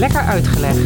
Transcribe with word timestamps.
Lekker 0.00 0.20
Uitgelegd. 0.20 0.76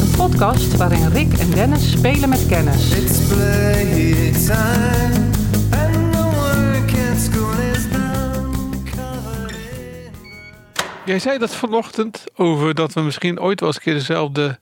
Een 0.00 0.10
podcast 0.16 0.76
waarin 0.76 1.08
Rick 1.08 1.38
en 1.38 1.50
Dennis 1.50 1.90
spelen 1.90 2.28
met 2.28 2.46
kennis. 2.46 2.90
It's 2.90 3.26
playtime, 3.26 5.30
and 5.70 6.12
the 6.12 6.30
work 6.34 6.90
at 7.10 7.18
school 7.18 7.52
is 7.72 7.88
done. 7.90 8.50
Covered 8.84 9.50
in 9.50 10.10
Jij 11.04 11.18
zei 11.18 11.38
dat 11.38 11.54
vanochtend 11.54 12.24
over 12.36 12.74
dat 12.74 12.92
we 12.92 13.00
misschien 13.00 13.40
ooit 13.40 13.60
wel 13.60 13.68
eens 13.68 13.78
een 13.78 13.84
keer 13.84 13.94
dezelfde 13.94 14.58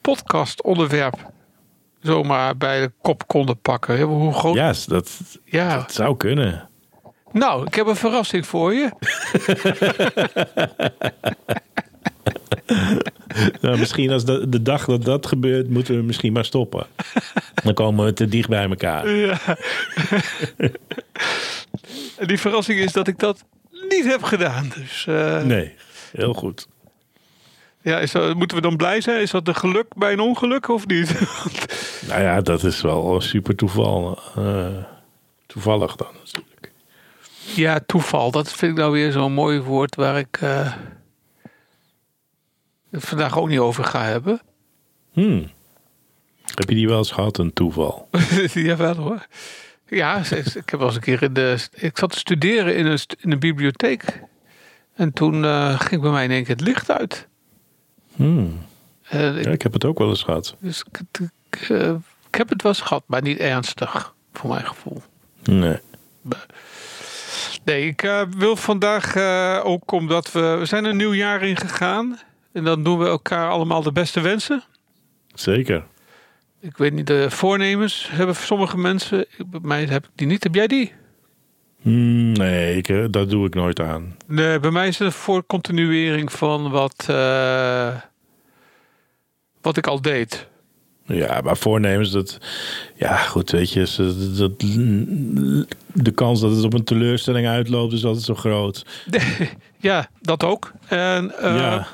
podcast 0.00 0.62
onderwerp 0.62 1.30
zomaar 2.00 2.56
bij 2.56 2.80
de 2.80 2.92
kop 3.02 3.26
konden 3.26 3.60
pakken. 3.60 4.00
Hoe 4.00 4.32
groot? 4.34 4.54
Ja, 4.54 4.72
dat, 4.86 5.10
Ja. 5.44 5.76
dat 5.76 5.92
zou 5.92 6.16
kunnen. 6.16 6.68
Nou, 7.32 7.66
ik 7.66 7.74
heb 7.74 7.86
een 7.86 7.96
verrassing 7.96 8.46
voor 8.46 8.74
je. 8.74 8.90
Nou, 13.60 13.78
misschien 13.78 14.10
als 14.10 14.24
de, 14.24 14.48
de 14.48 14.62
dag 14.62 14.84
dat 14.84 15.04
dat 15.04 15.26
gebeurt, 15.26 15.68
moeten 15.70 15.96
we 15.96 16.02
misschien 16.02 16.32
maar 16.32 16.44
stoppen. 16.44 16.86
Dan 17.64 17.74
komen 17.74 18.04
we 18.04 18.12
te 18.12 18.26
dicht 18.28 18.48
bij 18.48 18.68
elkaar. 18.68 19.04
En 22.16 22.26
die 22.26 22.38
verrassing 22.40 22.78
is 22.80 22.92
dat 22.92 23.08
ik 23.08 23.18
dat 23.18 23.44
niet 23.88 24.04
heb 24.04 24.22
gedaan. 24.22 24.72
Dus 24.74 25.06
eh, 25.06 25.42
Nee, 25.42 25.74
heel 26.12 26.34
goed. 26.34 26.68
ja, 27.82 27.98
is 27.98 28.12
dat, 28.12 28.34
moeten 28.34 28.56
we 28.56 28.62
dan 28.62 28.76
blij 28.76 29.00
zijn? 29.00 29.20
Is 29.20 29.30
dat 29.30 29.48
een 29.48 29.54
geluk 29.56 29.86
bij 29.96 30.12
een 30.12 30.20
ongeluk 30.20 30.68
of 30.68 30.86
niet? 30.86 31.14
Nou 32.08 32.22
ja, 32.22 32.40
dat 32.40 32.64
is 32.64 32.80
wel 32.80 33.14
een 33.14 33.22
super 33.22 33.56
toeval. 33.56 34.18
eh, 34.36 34.66
toevallig 35.46 35.96
dan 35.96 36.08
natuurlijk. 36.24 36.72
ja, 37.54 37.80
toeval. 37.86 38.30
Dat 38.30 38.52
vind 38.52 38.72
ik 38.72 38.78
nou 38.78 38.92
weer 38.92 39.12
zo'n 39.12 39.32
mooi 39.32 39.60
woord 39.60 39.94
waar 39.94 40.18
ik 40.18 40.38
eh, 40.40 40.72
het 42.90 43.04
vandaag 43.04 43.38
ook 43.38 43.48
niet 43.48 43.58
over 43.58 43.84
ga 43.84 44.02
hebben. 44.02 44.40
Hmm. 45.12 45.50
Heb 46.54 46.68
je 46.68 46.74
die 46.74 46.88
wel 46.88 46.98
eens 46.98 47.10
gehad, 47.10 47.38
een 47.38 47.52
toeval? 47.52 48.08
Jawel 48.54 48.94
hoor. 48.94 49.26
Ja, 49.88 50.16
ik 50.30 50.70
heb 50.70 50.70
wel 50.70 50.86
eens 50.86 50.94
een 50.94 51.00
keer 51.00 51.22
in 51.22 51.32
de. 51.32 51.68
Ik 51.72 51.98
zat 51.98 52.10
te 52.10 52.18
studeren 52.18 52.76
in 52.76 52.86
een, 52.86 52.98
in 53.20 53.32
een 53.32 53.38
bibliotheek. 53.38 54.22
En 54.94 55.12
toen 55.12 55.44
eh, 55.44 55.80
ging 55.80 56.00
bij 56.00 56.10
mij 56.10 56.24
in 56.24 56.30
één 56.30 56.44
keer 56.44 56.56
het 56.56 56.64
licht 56.64 56.90
uit. 56.90 57.26
Hmm. 58.14 58.66
Ik, 59.10 59.44
Ja, 59.44 59.50
ik 59.50 59.62
heb 59.62 59.72
het 59.72 59.84
ook 59.84 59.98
wel 59.98 60.08
eens 60.08 60.22
gehad. 60.22 60.56
dus 60.60 60.84
ik, 60.90 61.20
ik, 61.50 61.68
eh, 61.68 61.94
ik 62.30 62.34
heb 62.34 62.48
het 62.48 62.62
wel 62.62 62.72
eens 62.72 62.80
gehad, 62.80 63.02
maar 63.06 63.22
niet 63.22 63.38
ernstig, 63.38 64.14
voor 64.32 64.50
mijn 64.50 64.66
gevoel. 64.66 65.02
Nee. 65.42 65.78
Nee, 67.64 67.86
ik 67.86 68.02
eh, 68.02 68.22
wil 68.36 68.56
vandaag 68.56 69.16
ook 69.62 69.92
omdat 69.92 70.32
we. 70.32 70.56
We 70.58 70.64
zijn 70.64 70.84
een 70.84 70.96
nieuw 70.96 71.14
jaar 71.14 71.42
ingegaan. 71.42 72.18
En 72.58 72.64
dan 72.64 72.82
doen 72.82 72.98
we 72.98 73.06
elkaar 73.06 73.50
allemaal 73.50 73.82
de 73.82 73.92
beste 73.92 74.20
wensen. 74.20 74.62
Zeker. 75.34 75.84
Ik 76.60 76.76
weet 76.76 76.92
niet, 76.92 77.06
de 77.06 77.30
voornemens 77.30 78.08
hebben 78.10 78.36
sommige 78.36 78.78
mensen. 78.78 79.26
Bij 79.46 79.60
mij 79.62 79.84
heb 79.84 80.04
ik 80.04 80.10
die 80.14 80.26
niet. 80.26 80.42
Heb 80.42 80.54
jij 80.54 80.66
die? 80.66 80.92
Hmm, 81.82 82.32
nee, 82.32 82.76
ik, 82.76 82.88
eh, 82.88 83.04
dat 83.10 83.30
doe 83.30 83.46
ik 83.46 83.54
nooit 83.54 83.80
aan. 83.80 84.16
Nee, 84.26 84.60
bij 84.60 84.70
mij 84.70 84.88
is 84.88 84.98
het 84.98 85.14
voor 85.14 85.46
continuering 85.46 86.32
van 86.32 86.70
wat, 86.70 87.06
eh, 87.08 87.94
wat 89.60 89.76
ik 89.76 89.86
al 89.86 90.00
deed. 90.00 90.46
Ja, 91.04 91.40
maar 91.40 91.56
voornemens, 91.56 92.10
dat... 92.10 92.38
Ja, 92.94 93.16
goed, 93.16 93.50
weet 93.50 93.72
je, 93.72 93.80
dat, 94.36 94.60
de 95.92 96.10
kans 96.10 96.40
dat 96.40 96.50
het 96.54 96.64
op 96.64 96.74
een 96.74 96.84
teleurstelling 96.84 97.46
uitloopt 97.46 97.92
is 97.92 98.04
altijd 98.04 98.24
zo 98.24 98.34
groot. 98.34 98.86
ja, 99.78 100.08
dat 100.20 100.44
ook. 100.44 100.72
En 100.88 101.38
eh, 101.38 101.56
ja, 101.56 101.86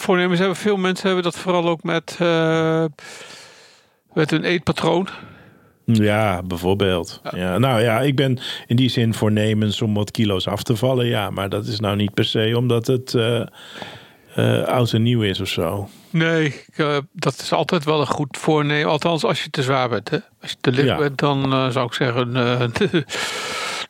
voornemens 0.00 0.38
hebben 0.38 0.56
veel 0.56 0.76
mensen 0.76 1.06
hebben 1.06 1.24
dat 1.24 1.38
vooral 1.38 1.68
ook 1.68 1.82
met, 1.82 2.16
eh, 2.18 2.84
met 4.12 4.30
hun 4.30 4.44
eetpatroon. 4.44 5.08
ja, 5.84 6.42
bijvoorbeeld. 6.42 7.20
Ja. 7.34 7.58
nou 7.58 7.82
ja, 7.82 8.00
ik 8.00 8.16
ben 8.16 8.38
in 8.66 8.76
die 8.76 8.88
zin 8.88 9.14
voornemens 9.14 9.82
om 9.82 9.94
wat 9.94 10.10
kilo's 10.10 10.48
af 10.48 10.62
te 10.62 10.76
vallen, 10.76 11.06
ja. 11.06 11.30
Maar 11.30 11.48
dat 11.48 11.66
is 11.66 11.80
nou 11.80 11.96
niet 11.96 12.14
per 12.14 12.24
se 12.24 12.52
omdat 12.56 12.86
het 12.86 13.14
eh, 13.14 14.62
oud 14.64 14.92
en 14.92 15.02
nieuw 15.02 15.22
is 15.22 15.40
of 15.40 15.48
zo. 15.48 15.88
Nee, 16.10 16.44
ik, 16.46 17.02
dat 17.12 17.38
is 17.40 17.52
altijd 17.52 17.84
wel 17.84 18.00
een 18.00 18.06
goed 18.06 18.36
voornemen. 18.36 18.90
Althans, 18.90 19.24
als 19.24 19.42
je 19.44 19.50
te 19.50 19.62
zwaar 19.62 19.88
bent. 19.88 20.10
Hè? 20.10 20.18
Als 20.42 20.50
je 20.50 20.56
te 20.60 20.72
licht 20.72 20.86
Ja. 20.86 20.96
bent, 20.96 21.18
dan 21.18 21.72
zou 21.72 21.86
ik 21.86 21.92
zeggen, 21.92 22.32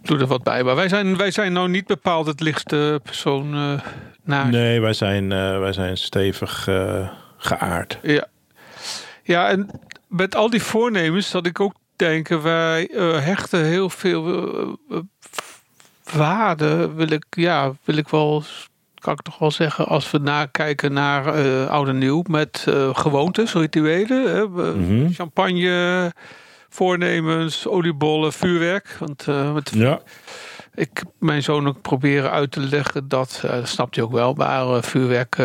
doe 0.02 0.18
er 0.18 0.26
wat 0.26 0.42
bij. 0.42 0.62
Maar 0.64 0.76
wij 0.76 0.88
zijn, 0.88 1.16
wij 1.16 1.30
zijn 1.30 1.52
nou 1.52 1.68
niet 1.68 1.86
bepaald 1.86 2.26
het 2.26 2.40
lichtste 2.40 3.00
persoon 3.02 3.80
naar. 4.24 4.48
Nee, 4.48 4.80
wij 4.80 4.92
zijn, 4.92 5.32
eh, 5.32 5.58
wij 5.58 5.72
zijn 5.72 5.96
stevig 5.96 6.68
eh, 6.68 7.08
geaard. 7.36 7.98
Ja. 8.02 8.26
ja, 9.22 9.48
en 9.48 9.70
met 10.08 10.34
al 10.34 10.50
die 10.50 10.62
voornemens 10.62 11.30
dat 11.30 11.46
ik 11.46 11.60
ook 11.60 11.74
denken, 11.96 12.42
wij 12.42 12.90
hechten 13.20 13.64
heel 13.64 13.90
veel 13.90 14.78
waarde, 16.12 16.92
wil 16.94 17.10
ik, 17.10 17.24
ja, 17.30 17.72
wil 17.84 17.96
ik 17.96 18.08
wel, 18.08 18.42
kan 18.94 19.12
ik 19.12 19.20
toch 19.22 19.38
wel 19.38 19.50
zeggen, 19.50 19.86
als 19.86 20.10
we 20.10 20.18
nakijken 20.18 20.92
naar 20.92 21.26
eh 21.34 21.66
oud 21.68 21.88
en 21.88 21.98
nieuw 21.98 22.22
met 22.28 22.64
eh, 22.68 22.94
gewoontes, 22.94 23.52
rituelen, 23.52 24.30
hè, 24.34 24.46
Mhm. 24.48 25.12
champagne, 25.12 26.12
voornemens, 26.76 27.66
oliebollen, 27.66 28.32
vuurwerk. 28.32 28.96
Want 28.98 29.28
eh, 29.28 29.54
met 29.54 29.70
Ja, 29.74 30.00
ik 30.74 31.02
mijn 31.18 31.42
zoon 31.42 31.68
ook 31.68 31.80
proberen 31.80 32.30
uit 32.30 32.50
te 32.50 32.60
leggen 32.60 33.08
dat, 33.08 33.40
eh, 33.44 33.50
dat 33.50 33.68
snapt 33.68 33.94
hij 33.94 34.04
ook 34.04 34.12
wel, 34.12 34.34
maar 34.34 34.68
eh, 34.68 34.82
vuurwerk 34.82 35.38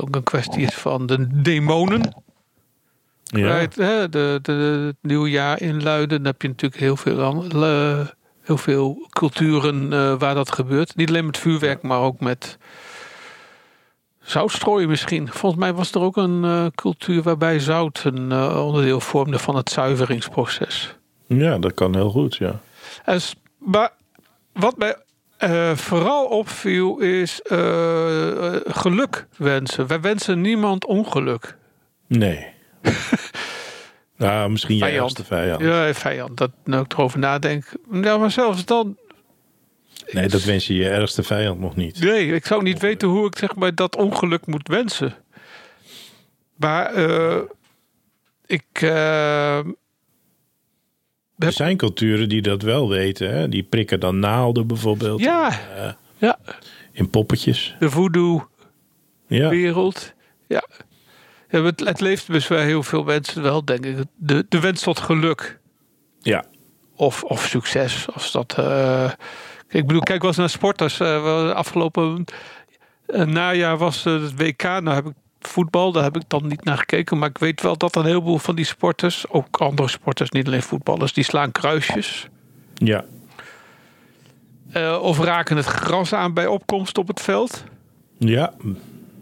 ook 0.00 0.14
een 0.14 0.22
kwestie 0.22 0.62
is 0.62 0.74
van 0.74 1.06
de 1.06 1.42
demonen. 1.42 2.22
ja. 3.22 3.58
Right, 3.58 3.76
hè, 3.76 4.08
de, 4.08 4.38
de, 4.42 4.52
het 4.86 4.96
nieuwe 5.00 5.30
jaar 5.30 5.60
inluiden, 5.60 6.16
dan 6.22 6.32
heb 6.32 6.42
je 6.42 6.48
natuurlijk 6.48 6.80
heel 6.80 6.96
veel, 6.96 7.44
heel 8.42 8.56
veel 8.56 9.08
culturen 9.10 10.18
waar 10.18 10.34
dat 10.34 10.52
gebeurt. 10.52 10.96
Niet 10.96 11.08
alleen 11.08 11.26
met 11.26 11.38
vuurwerk, 11.38 11.82
maar 11.82 12.00
ook 12.00 12.20
met 12.20 12.58
zoutstrooien 14.22 14.88
misschien. 14.88 15.28
Volgens 15.28 15.60
mij 15.62 15.72
was 15.72 15.92
er 15.92 16.00
ook 16.00 16.16
een 16.16 16.44
eh, 16.44 16.66
cultuur 16.74 17.22
waarbij 17.22 17.58
zout 17.58 18.02
een 18.04 18.32
eh, 18.32 18.66
onderdeel 18.66 19.00
vormde 19.00 19.38
van 19.38 19.56
het 19.56 19.70
zuiveringsproces. 19.70 20.96
ja, 21.26 21.58
dat 21.58 21.74
kan 21.74 21.94
heel 21.94 22.10
goed, 22.10 22.36
ja. 22.36 22.60
En 23.04 23.20
maar 23.58 23.90
wat 24.52 24.76
mij 24.76 24.96
eh, 25.36 25.72
vooral 25.76 26.24
opviel 26.24 26.98
is 26.98 27.40
geluk 28.66 29.26
wensen. 29.36 29.86
Wij 29.86 30.00
wensen 30.00 30.40
niemand 30.40 30.86
ongeluk. 30.86 31.56
Nee. 32.06 32.46
nou, 34.16 34.50
misschien 34.50 34.76
jij 34.76 34.88
Vijand. 34.88 35.04
als 35.04 35.14
de 35.14 35.24
vijand. 35.24 35.60
Ja, 35.60 35.94
vijand. 35.94 36.36
Dat 36.36 36.50
nou 36.64 36.84
ik 36.84 36.92
erover 36.92 37.18
nadenk. 37.18 37.64
Ja, 37.92 38.16
maar 38.16 38.30
zelfs 38.30 38.64
dan. 38.64 38.96
Nee, 40.12 40.28
dat 40.28 40.42
wens 40.44 40.66
je 40.66 40.74
je 40.74 40.88
ergste 40.88 41.22
vijand 41.22 41.60
nog 41.60 41.76
niet. 41.76 42.00
Nee, 42.00 42.32
ik 42.34 42.46
zou 42.46 42.62
niet 42.62 42.80
weten 42.80 43.08
hoe 43.08 43.26
ik 43.26 43.36
zeg 43.38 43.54
maar 43.54 43.74
dat 43.74 43.96
ongeluk 43.96 44.46
moet 44.46 44.68
wensen. 44.68 45.14
Maar 46.56 46.94
eh, 46.94 47.38
ik. 48.46 48.64
eh, 48.80 49.58
Er 51.38 51.52
zijn 51.52 51.76
culturen 51.76 52.28
die 52.28 52.42
dat 52.42 52.62
wel 52.62 52.88
weten. 52.88 53.34
Hè? 53.34 53.48
Die 53.48 53.62
prikken 53.62 54.00
dan 54.00 54.18
naalden 54.18 54.66
bijvoorbeeld 54.66 55.20
ja, 55.20 55.50
eh, 55.76 55.92
ja, 56.18 56.38
in 56.92 57.10
poppetjes. 57.10 57.76
de 57.78 57.90
voodoo-wereld. 57.90 60.12
Ja, 60.48 60.48
Ja. 60.48 60.64
ja 61.58 61.62
het, 61.64 61.80
het 61.80 62.00
leeft 62.00 62.32
dus 62.32 62.46
bij 62.46 62.64
heel 62.64 62.82
veel 62.82 63.02
mensen 63.04 63.42
wel, 63.42 63.64
denk 63.64 63.86
ik. 63.86 63.96
De, 64.16 64.46
de 64.48 64.60
wens 64.60 64.82
tot 64.82 64.98
geluk. 65.00 65.58
ja. 66.20 66.44
Of, 66.96 67.22
of 67.24 67.46
succes. 67.46 68.06
Als 68.14 68.32
dat, 68.32 68.54
ik 69.72 69.86
bedoel, 69.86 70.02
kijk 70.02 70.20
wel 70.20 70.30
eens 70.30 70.38
naar 70.38 70.50
sporters. 70.50 70.98
wel 70.98 71.52
afgelopen 71.52 72.24
eh, 73.06 73.24
najaar 73.24 73.78
was 73.78 74.04
eh, 74.04 74.22
het 74.22 74.36
WK. 74.36 74.62
Nou 74.62 74.90
heb 74.90 75.06
ik 75.06 75.12
voetbal, 75.40 75.92
daar 75.92 76.02
heb 76.02 76.16
ik 76.16 76.22
dan 76.28 76.46
niet 76.46 76.64
naar 76.64 76.78
gekeken. 76.78 77.18
Maar 77.18 77.28
ik 77.28 77.38
weet 77.38 77.62
wel 77.62 77.76
dat 77.76 77.96
een 77.96 78.04
heleboel 78.04 78.38
van 78.38 78.54
die 78.54 78.64
sporters, 78.64 79.28
ook 79.28 79.56
andere 79.56 79.88
sporters, 79.88 80.30
niet 80.30 80.46
alleen 80.46 80.62
voetballers, 80.62 81.12
die 81.12 81.24
slaan 81.24 81.52
kruisjes. 81.52 82.28
ja. 82.74 83.04
Of 85.00 85.18
raken 85.18 85.56
het 85.56 85.66
gras 85.66 86.12
aan 86.12 86.34
bij 86.34 86.46
opkomst 86.46 86.98
op 86.98 87.08
het 87.08 87.20
veld. 87.20 87.64
Ja, 88.18 88.52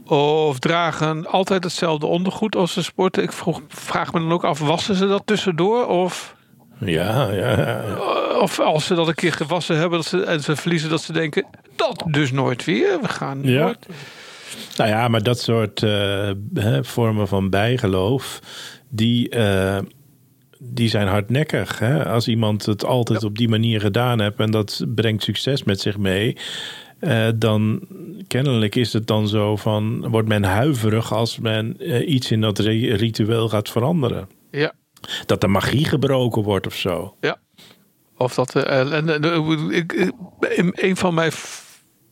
Of 0.07 0.59
dragen 0.59 1.27
altijd 1.27 1.65
hetzelfde 1.65 2.07
ondergoed 2.07 2.57
als 2.57 2.73
ze 2.73 2.83
sporten. 2.83 3.23
Ik 3.23 3.33
vroeg, 3.33 3.63
vraag 3.69 4.13
me 4.13 4.21
dan 4.21 4.33
ook 4.33 4.45
af, 4.45 4.59
wassen 4.59 4.95
ze 4.95 5.07
dat 5.07 5.23
tussendoor? 5.25 5.87
Of, 5.87 6.37
ja, 6.81 7.31
ja. 7.33 7.57
ja. 7.59 7.85
of 8.41 8.61
als 8.61 8.87
ze 8.87 8.95
dat 8.95 9.09
een 9.09 9.15
keer 9.15 9.33
gewassen 9.33 9.77
hebben 9.79 9.99
dat 9.99 10.07
ze, 10.09 10.23
en 10.25 10.41
ze 10.41 10.57
verliezen, 10.57 10.91
dat 10.91 11.03
ze 11.03 11.13
denken, 11.13 11.47
dat 11.77 12.05
dus 12.11 12.33
nooit 12.33 12.65
weer. 12.65 12.99
We 13.01 13.09
gaan 13.09 13.41
Ja. 13.43 13.65
nooit. 13.65 13.87
Nou 14.77 14.91
ja, 14.91 15.09
maar 15.09 15.23
dat 15.23 15.41
soort 15.41 15.83
eh, 15.83 16.31
hè, 16.55 16.85
vormen 16.85 17.29
van 17.29 17.51
bijgeloof, 17.51 18.41
die, 18.89 19.29
eh, 19.29 19.79
die 20.59 20.89
zijn 20.89 21.07
hardnekkig. 21.09 21.79
Hè? 21.79 22.07
Als 22.09 22.29
iemand 22.29 22.67
het 22.67 22.85
altijd 22.85 23.25
op 23.25 23.39
die 23.39 23.49
manier 23.49 23.81
gedaan 23.81 24.21
heeft 24.21 24.39
en 24.39 24.51
dat 24.51 24.85
brengt 24.95 25.23
succes 25.23 25.65
met 25.65 25.81
zich 25.81 25.99
mee. 25.99 26.37
eh, 26.99 27.29
dan 27.37 27.81
kennelijk 28.29 28.75
is 28.75 28.93
het 28.93 29.07
dan 29.07 29.29
zo 29.29 29.57
van 29.57 30.09
wordt 30.09 30.29
men 30.29 30.45
huiverig 30.45 31.13
als 31.13 31.39
men 31.39 31.79
eh, 31.79 32.09
iets 32.09 32.31
in 32.31 32.41
dat 32.41 32.59
ri- 32.59 32.93
ritueel 32.95 33.49
gaat 33.49 33.69
veranderen. 33.69 34.29
Ja. 34.51 34.73
Dat 35.27 35.41
de 35.41 35.49
magie 35.49 35.85
gebroken 35.85 36.43
wordt 36.43 36.67
of 36.67 36.75
zo. 36.75 37.17
Of 38.17 38.35
dat. 38.35 38.57
eh, 38.57 38.93
en, 38.93 39.23
eh, 39.23 39.77
ik, 39.77 39.93
ik- 39.93 40.13
in 40.55 40.73
een 40.75 40.97
van 40.97 41.15
mijn 41.15 41.33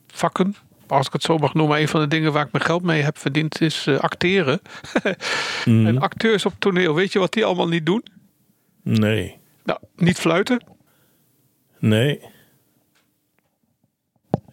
vakken, 0.07 0.55
als 0.87 1.07
ik 1.07 1.13
het 1.13 1.23
zo 1.23 1.39
mag 1.39 1.55
noemen, 1.55 1.81
een 1.81 1.89
van 1.89 2.01
de 2.01 2.09
dingen 2.09 2.33
waar 2.33 2.47
ik 2.47 2.53
mijn 2.53 2.65
geld 2.65 2.83
mee 2.83 3.03
heb 3.03 3.19
verdiend, 3.19 3.61
is 3.61 3.87
eh, 3.87 3.99
acteren. 3.99 4.61
Mhm. 5.65 5.87
En 5.87 5.99
acteurs 5.99 6.47
op 6.47 6.53
toneel, 6.59 6.95
weet 6.95 7.13
je 7.13 7.19
wat 7.19 7.33
die 7.33 7.45
allemaal 7.45 7.69
niet 7.69 7.87
doen? 7.87 8.05
Nee, 8.83 9.37
Nou, 9.65 9.79
niet 9.97 10.19
fluiten. 10.19 10.65
nee. 11.79 12.21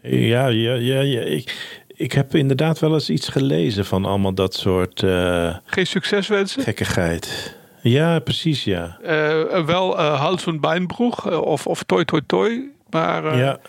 Ja, 0.02 0.48
ja, 0.48 0.74
ja, 0.74 1.00
ja. 1.02 1.22
Ik, 1.22 1.78
ik 1.88 2.12
heb 2.12 2.36
inderdaad 2.36 2.80
wel 2.80 2.94
eens 2.94 3.10
iets 3.10 3.28
gelezen 3.28 3.86
van 3.86 4.06
allemaal 4.06 4.34
dat 4.34 4.54
soort 4.54 5.04
eh, 5.04 5.58
Geen 5.66 5.88
succes 5.88 6.28
wensen. 6.28 6.64
gekkigheid. 6.64 7.55
Ja, 7.90 8.20
precies, 8.20 8.64
ja. 8.64 8.98
Eh, 9.04 9.66
wel 9.66 9.98
eh 9.98 10.20
Hals 10.20 10.48
und 10.48 10.62
Beinbroeg 10.62 11.26
eh, 11.26 11.42
of, 11.42 11.68
of 11.68 11.84
Toi 11.84 12.06
Toi 12.06 12.22
Toi. 12.26 12.72
Maar, 12.90 13.26
eh, 13.26 13.40
ja. 13.40 13.60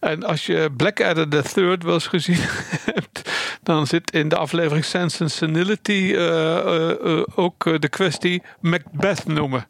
En 0.00 0.22
als 0.22 0.46
je 0.46 0.68
Blackadder 0.76 1.28
the 1.28 1.42
Third 1.42 1.82
wel 1.82 1.94
eens 1.94 2.06
gezien 2.06 2.38
hebt, 2.92 3.30
dan 3.62 3.86
zit 3.86 4.10
in 4.10 4.28
de 4.28 4.36
aflevering 4.36 4.84
Sense 4.84 5.22
and 5.22 5.30
Senility 5.30 6.12
eh, 6.14 6.56
eh, 6.56 6.90
eh, 6.90 7.22
ook 7.34 7.66
eh, 7.66 7.78
de 7.78 7.88
kwestie 7.88 8.42
Macbeth 8.60 9.26
noemen. 9.26 9.66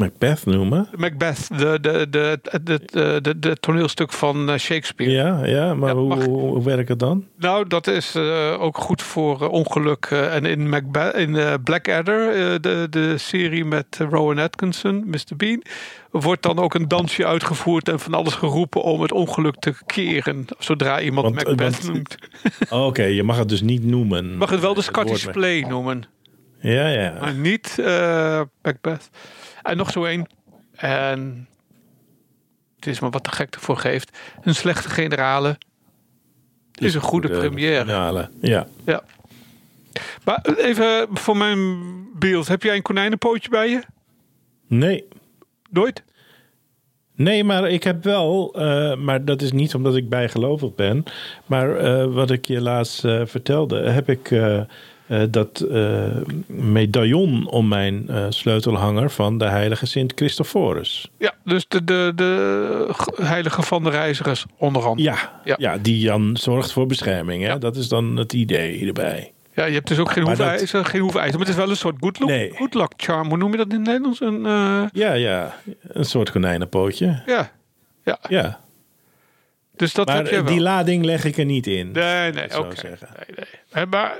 Macbeth 0.00 0.46
noemen. 0.46 0.88
Macbeth, 0.96 1.48
de, 1.58 1.78
de, 1.80 2.06
de, 2.10 2.38
de, 2.62 2.80
de, 2.92 3.18
de, 3.22 3.38
de 3.38 3.56
toneelstuk 3.56 4.12
van 4.12 4.50
eh, 4.50 4.58
Shakespeare. 4.58 5.12
Ja, 5.12 5.44
ja 5.46 5.74
maar 5.74 5.94
hoe, 5.94 6.08
mag- 6.08 6.24
hoe, 6.24 6.64
werkt 6.64 6.88
het 6.88 6.98
dan? 6.98 7.26
Nou, 7.38 7.66
dat 7.68 7.86
is 7.86 8.14
eh, 8.14 8.56
ook 8.60 8.78
goed 8.78 9.02
voor 9.02 9.42
eh, 9.42 9.48
ongeluk. 9.52 10.06
eh, 10.10 10.34
en 10.34 10.44
in, 10.46 10.68
Macbeth, 10.68 11.14
in 11.14 11.36
eh, 11.36 11.54
Blackadder, 11.64 12.28
eh, 12.30 12.54
de, 12.60 12.86
de 12.90 13.18
serie 13.18 13.64
met 13.64 13.86
eh, 14.00 14.06
Rowan 14.10 14.38
Atkinson, 14.38 15.02
Mr. 15.06 15.36
Bean, 15.36 15.62
wordt 16.10 16.42
dan 16.42 16.58
ook 16.58 16.74
een 16.74 16.88
dansje 16.88 17.26
uitgevoerd 17.26 17.88
en 17.88 18.00
van 18.00 18.14
alles 18.14 18.34
geroepen 18.34 18.82
om 18.82 19.00
het 19.02 19.12
ongeluk 19.12 19.54
te 19.58 19.74
keren. 19.86 20.44
Zodra 20.58 21.00
iemand 21.00 21.24
Want- 21.34 21.46
Macbeth 21.46 21.82
want- 21.84 21.92
noemt. 21.94 22.14
Oh, 22.70 22.86
Oké, 22.86 23.02
je 23.04 23.22
mag 23.22 23.38
het 23.38 23.48
dus 23.48 23.60
niet 23.62 23.84
noemen. 23.84 24.36
Mag 24.36 24.50
het 24.50 24.60
wel 24.60 24.74
de 24.74 24.82
Scottish 24.82 25.26
Play 25.26 25.60
noemen, 25.68 26.04
Ja, 26.60 26.88
ja. 26.88 27.14
maar 27.20 27.34
niet 27.34 27.78
eh, 27.84 28.40
Macbeth. 28.62 29.10
En 29.62 29.76
nog 29.76 29.90
zo 29.90 30.04
één. 30.04 30.26
En 30.76 31.48
het 32.76 32.86
is 32.86 33.00
maar 33.00 33.10
wat 33.10 33.24
de 33.24 33.32
gek 33.32 33.54
ervoor 33.54 33.76
geeft. 33.76 34.18
Een 34.42 34.54
slechte 34.54 34.90
generale 34.90 35.58
is 36.74 36.94
een 36.94 37.00
goede 37.00 37.28
première. 37.28 37.84
finale. 37.84 38.30
Ja. 38.40 38.66
Ja. 38.84 39.02
Maar 40.24 40.44
even 40.56 41.08
voor 41.10 41.36
mijn 41.36 41.78
beeld. 42.14 42.48
Heb 42.48 42.62
jij 42.62 42.76
een 42.76 42.82
konijnenpootje 42.82 43.48
bij 43.48 43.70
je? 43.70 43.82
Nee. 44.66 45.08
Nooit? 45.70 46.02
Nee, 47.14 47.44
maar 47.44 47.70
ik 47.70 47.84
heb 47.84 48.04
wel, 48.04 48.54
eh, 48.54 48.96
maar 48.96 49.24
dat 49.24 49.42
is 49.42 49.52
niet 49.52 49.74
omdat 49.74 49.96
ik 49.96 50.08
bijgelovig 50.08 50.74
ben. 50.74 51.04
Maar 51.46 51.76
eh, 51.76 52.14
wat 52.14 52.30
ik 52.30 52.44
je 52.44 52.60
laatst 52.60 53.04
eh, 53.04 53.22
vertelde, 53.24 53.90
heb 53.90 54.08
ik 54.08 54.34
eh, 55.10 55.22
dat 55.30 55.60
eh, 55.60 56.04
medaillon 56.46 57.48
om 57.48 57.68
mijn 57.68 58.08
eh, 58.08 58.26
sleutelhanger 58.28 59.10
van 59.10 59.38
de 59.38 59.44
heilige 59.44 59.86
Sint 59.86 60.12
Christophorus. 60.14 61.10
Ja, 61.18 61.32
dus 61.44 61.68
de, 61.68 61.84
de, 61.84 62.12
de 62.14 62.88
heilige 63.22 63.62
van 63.62 63.84
de 63.84 63.90
reizigers 63.90 64.46
onder 64.56 64.82
andere. 64.82 65.08
Ja, 65.10 65.40
Ja. 65.44 65.54
ja. 65.58 65.78
die 65.78 66.06
dan 66.06 66.36
zorgt 66.36 66.72
voor 66.72 66.86
bescherming. 66.86 67.42
Hè? 67.42 67.48
Ja. 67.48 67.58
Dat 67.58 67.76
is 67.76 67.88
dan 67.88 68.16
het 68.16 68.32
idee 68.32 68.86
erbij. 68.86 69.32
Ja, 69.54 69.64
je 69.64 69.74
hebt 69.74 69.88
dus 69.88 69.98
ook 69.98 70.10
geen 70.12 70.24
dat- 70.24 70.36
hoefijzer, 70.38 70.84
geen 70.84 71.00
hoefijzer. 71.00 71.30
Maar 71.38 71.40
het 71.40 71.48
is 71.48 71.54
wel 71.62 71.70
een 71.70 71.76
soort 71.76 71.96
good 72.00 72.18
luck, 72.18 72.28
Nee. 72.28 72.52
good 72.54 72.74
luck 72.74 72.92
charm. 72.96 73.28
Hoe 73.28 73.36
noem 73.38 73.50
je 73.50 73.56
dat 73.56 73.66
in 73.68 73.74
het 73.76 73.86
Nederlands? 73.86 74.20
Een, 74.20 74.40
Ja, 74.92 75.12
ja, 75.12 75.54
een 75.82 76.04
soort 76.04 76.30
konijnenpootje. 76.30 77.22
ja. 77.26 77.50
ja, 78.04 78.18
Ja, 78.28 78.60
dus 79.76 79.94
dat 79.94 80.06
maar 80.06 80.16
heb 80.16 80.26
je 80.28 80.34
wel. 80.42 80.44
die 80.44 80.60
lading 80.60 81.04
leg 81.04 81.24
ik 81.24 81.36
er 81.38 81.44
niet 81.44 81.66
in. 81.66 81.90
nee, 81.92 82.32
nee, 82.32 82.58
oké. 82.58 82.76
zeggen. 82.76 83.08
Nee, 83.16 83.46
nee. 83.74 83.86
Maar 83.86 84.12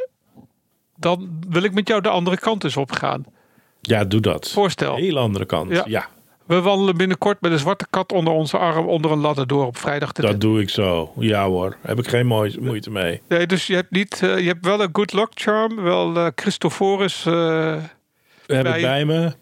dan 1.01 1.41
wil 1.49 1.63
ik 1.63 1.73
met 1.75 1.89
jou 1.89 2.01
de 2.01 2.09
andere 2.09 2.39
kant 2.39 2.65
eens 2.65 2.77
opgaan. 2.77 3.25
Ja, 3.81 4.05
doe 4.05 4.21
dat. 4.21 4.51
Voorstel. 4.51 4.97
Hele 4.97 5.19
andere 5.19 5.45
kant. 5.47 5.71
Ja. 5.71 5.83
Ja, 5.87 6.07
We 6.47 6.61
wandelen 6.61 6.97
binnenkort 6.97 7.41
met 7.41 7.53
een 7.53 7.59
zwarte 7.59 7.87
kat 7.91 8.13
onder 8.13 8.33
onze 8.33 8.59
arm 8.59 8.87
onder 8.87 9.11
een 9.11 9.19
ladder 9.19 9.47
door 9.47 9.67
op 9.67 9.77
vrijdag 9.77 10.13
de 10.13 10.23
dat 10.23 10.41
doe 10.41 10.61
ik 10.61 10.71
zo. 10.71 11.13
Ja 11.19 11.47
hoor, 11.47 11.77
heb 11.83 11.99
ik 11.99 12.09
geen 12.09 12.27
moeite 12.61 12.91
mee. 12.91 13.21
Nee, 13.29 13.47
dus 13.47 13.67
je 13.67 13.75
hebt 13.75 13.91
niet, 13.91 14.23
eh, 14.23 14.39
je 14.39 14.47
hebt 14.47 14.65
wel 14.67 14.81
een 14.83 14.89
good 14.93 15.13
luck 15.13 15.29
charm, 15.35 15.83
wel 15.83 16.17
eh 16.17 16.27
Christophorus. 16.35 17.25
heb 17.25 18.63
Bij- 18.63 18.77
ik 18.77 18.83
bij 18.83 19.05
me. 19.05 19.33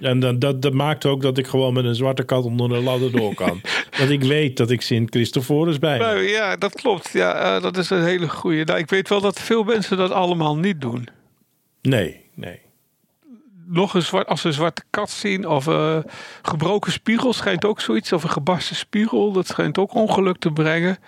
En 0.00 0.20
dan, 0.20 0.38
dat, 0.38 0.62
dat 0.62 0.72
maakt 0.72 1.06
ook 1.06 1.22
dat 1.22 1.38
ik 1.38 1.46
gewoon 1.46 1.72
met 1.72 1.84
een 1.84 1.94
zwarte 1.94 2.22
kat 2.22 2.44
onder 2.44 2.68
de 2.68 2.82
ladder 2.82 3.12
door 3.12 3.34
kan. 3.34 3.60
Want 3.98 4.10
ik 4.10 4.22
weet 4.22 4.56
dat 4.56 4.70
ik 4.70 4.82
Sint 4.82 5.10
Christophorus 5.10 5.78
bij 5.78 5.98
nou, 5.98 6.18
ja, 6.18 6.56
dat 6.56 6.74
klopt. 6.74 7.10
Ja, 7.12 7.34
eh, 7.34 7.62
dat 7.62 7.76
is 7.76 7.90
een 7.90 8.04
hele 8.04 8.28
goede. 8.28 8.64
Nou, 8.64 8.78
ik 8.78 8.90
weet 8.90 9.08
wel 9.08 9.20
dat 9.20 9.40
veel 9.40 9.64
mensen 9.64 9.96
dat 9.96 10.10
allemaal 10.10 10.56
niet 10.56 10.80
doen. 10.80 11.08
Nee, 11.82 12.24
nee. 12.34 12.60
Nog 13.66 13.94
een 13.94 14.02
zwart, 14.02 14.28
als 14.28 14.40
ze 14.40 14.46
een 14.46 14.52
zwarte 14.52 14.82
kat 14.90 15.10
zien 15.10 15.48
of 15.48 15.66
eh 15.66 15.98
gebroken 16.42 16.92
spiegel 16.92 17.32
schijnt 17.32 17.64
ook 17.64 17.80
zoiets. 17.80 18.12
Of 18.12 18.22
een 18.22 18.30
gebarsten 18.30 18.76
spiegel, 18.76 19.32
dat 19.32 19.46
schijnt 19.46 19.78
ook 19.78 19.94
ongeluk 19.94 20.38
te 20.38 20.50
brengen. 20.50 20.98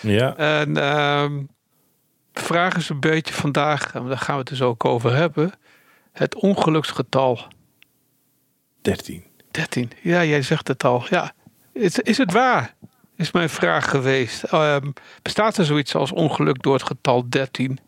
Ja, 0.00 0.36
En 0.36 0.76
ehm, 0.76 1.42
de 2.32 2.40
vraag 2.40 2.76
is 2.76 2.88
een 2.88 3.00
beetje 3.00 3.34
vandaag, 3.34 3.94
en 3.94 4.08
daar 4.08 4.18
gaan 4.18 4.34
we 4.34 4.40
het 4.40 4.48
dus 4.48 4.62
ook 4.62 4.84
over 4.84 5.14
hebben. 5.14 5.52
Het 6.12 6.34
ongeluksgetal 6.34 7.40
13. 8.86 9.24
13. 9.50 9.90
Ja, 10.02 10.24
jij 10.24 10.42
zegt 10.42 10.68
het 10.68 10.84
al. 10.84 11.04
Ja. 11.10 11.32
Is, 11.72 11.98
is 11.98 12.18
het 12.18 12.32
waar? 12.32 12.74
Is 13.16 13.30
mijn 13.30 13.48
vraag 13.48 13.90
geweest. 13.90 14.42
Ehm, 14.42 14.90
bestaat 15.22 15.56
er 15.56 15.64
zoiets 15.64 15.94
als 15.94 16.12
ongeluk 16.12 16.62
door 16.62 16.74
het 16.74 16.82
getal 16.82 17.28
13? 17.28 17.78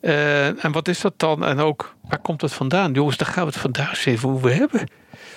Eh, 0.00 0.64
en 0.64 0.72
wat 0.72 0.88
is 0.88 1.00
dat 1.00 1.14
dan? 1.16 1.44
En 1.44 1.58
ook, 1.58 1.94
waar 2.08 2.18
komt 2.18 2.40
het 2.40 2.52
vandaan? 2.52 2.92
Jongens, 2.92 3.16
daar 3.16 3.28
gaan 3.28 3.44
we 3.44 3.50
het 3.50 3.60
vandaag 3.60 3.90
eens 3.90 4.04
even 4.04 4.28
over 4.28 4.54
hebben. 4.54 4.88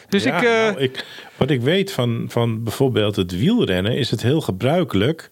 Dus 0.09 0.23
Ja, 0.23 0.37
ik, 0.37 0.43
eh, 0.43 0.49
nou, 0.49 0.79
ik, 0.79 1.05
wat 1.37 1.49
ik 1.49 1.61
weet 1.61 1.91
van, 1.91 2.25
van 2.29 2.63
bijvoorbeeld 2.63 3.15
het 3.15 3.37
wielrennen, 3.37 3.97
is 3.97 4.11
het 4.11 4.21
heel 4.21 4.41
gebruikelijk 4.41 5.29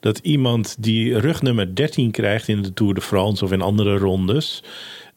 dat 0.00 0.18
iemand 0.18 0.76
die 0.78 1.18
rugnummer 1.18 1.74
13 1.74 2.10
krijgt 2.10 2.48
in 2.48 2.62
de 2.62 2.72
Tour 2.72 2.94
de 2.94 3.00
France 3.00 3.44
of 3.44 3.52
in 3.52 3.62
andere 3.62 3.96
rondes, 3.96 4.62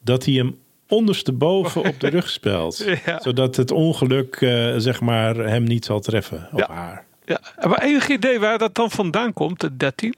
dat 0.04 0.26
hij 0.26 0.34
hem 0.34 0.58
ondersteboven 0.88 1.84
op 1.84 2.00
de 2.00 2.08
rug 2.08 2.30
spelt. 2.30 2.86
Ja. 3.06 3.20
Zodat 3.22 3.56
het 3.56 3.72
ongeluk 3.72 4.36
eh, 4.36 4.74
zeg 4.78 5.02
maar 5.02 5.36
hem 5.36 5.64
niet 5.64 5.86
zal 5.86 6.00
treffen. 6.00 6.48
Of 6.52 6.60
Ja. 6.60 6.68
haar. 6.72 7.06
ja. 7.26 7.40
Maar 7.68 7.82
enig 7.82 8.08
idee 8.08 8.40
waar 8.40 8.58
dat 8.58 8.76
dan 8.76 8.92
vandaan 8.92 9.34
komt, 9.34 9.60
de 9.60 9.78
13? 9.78 10.16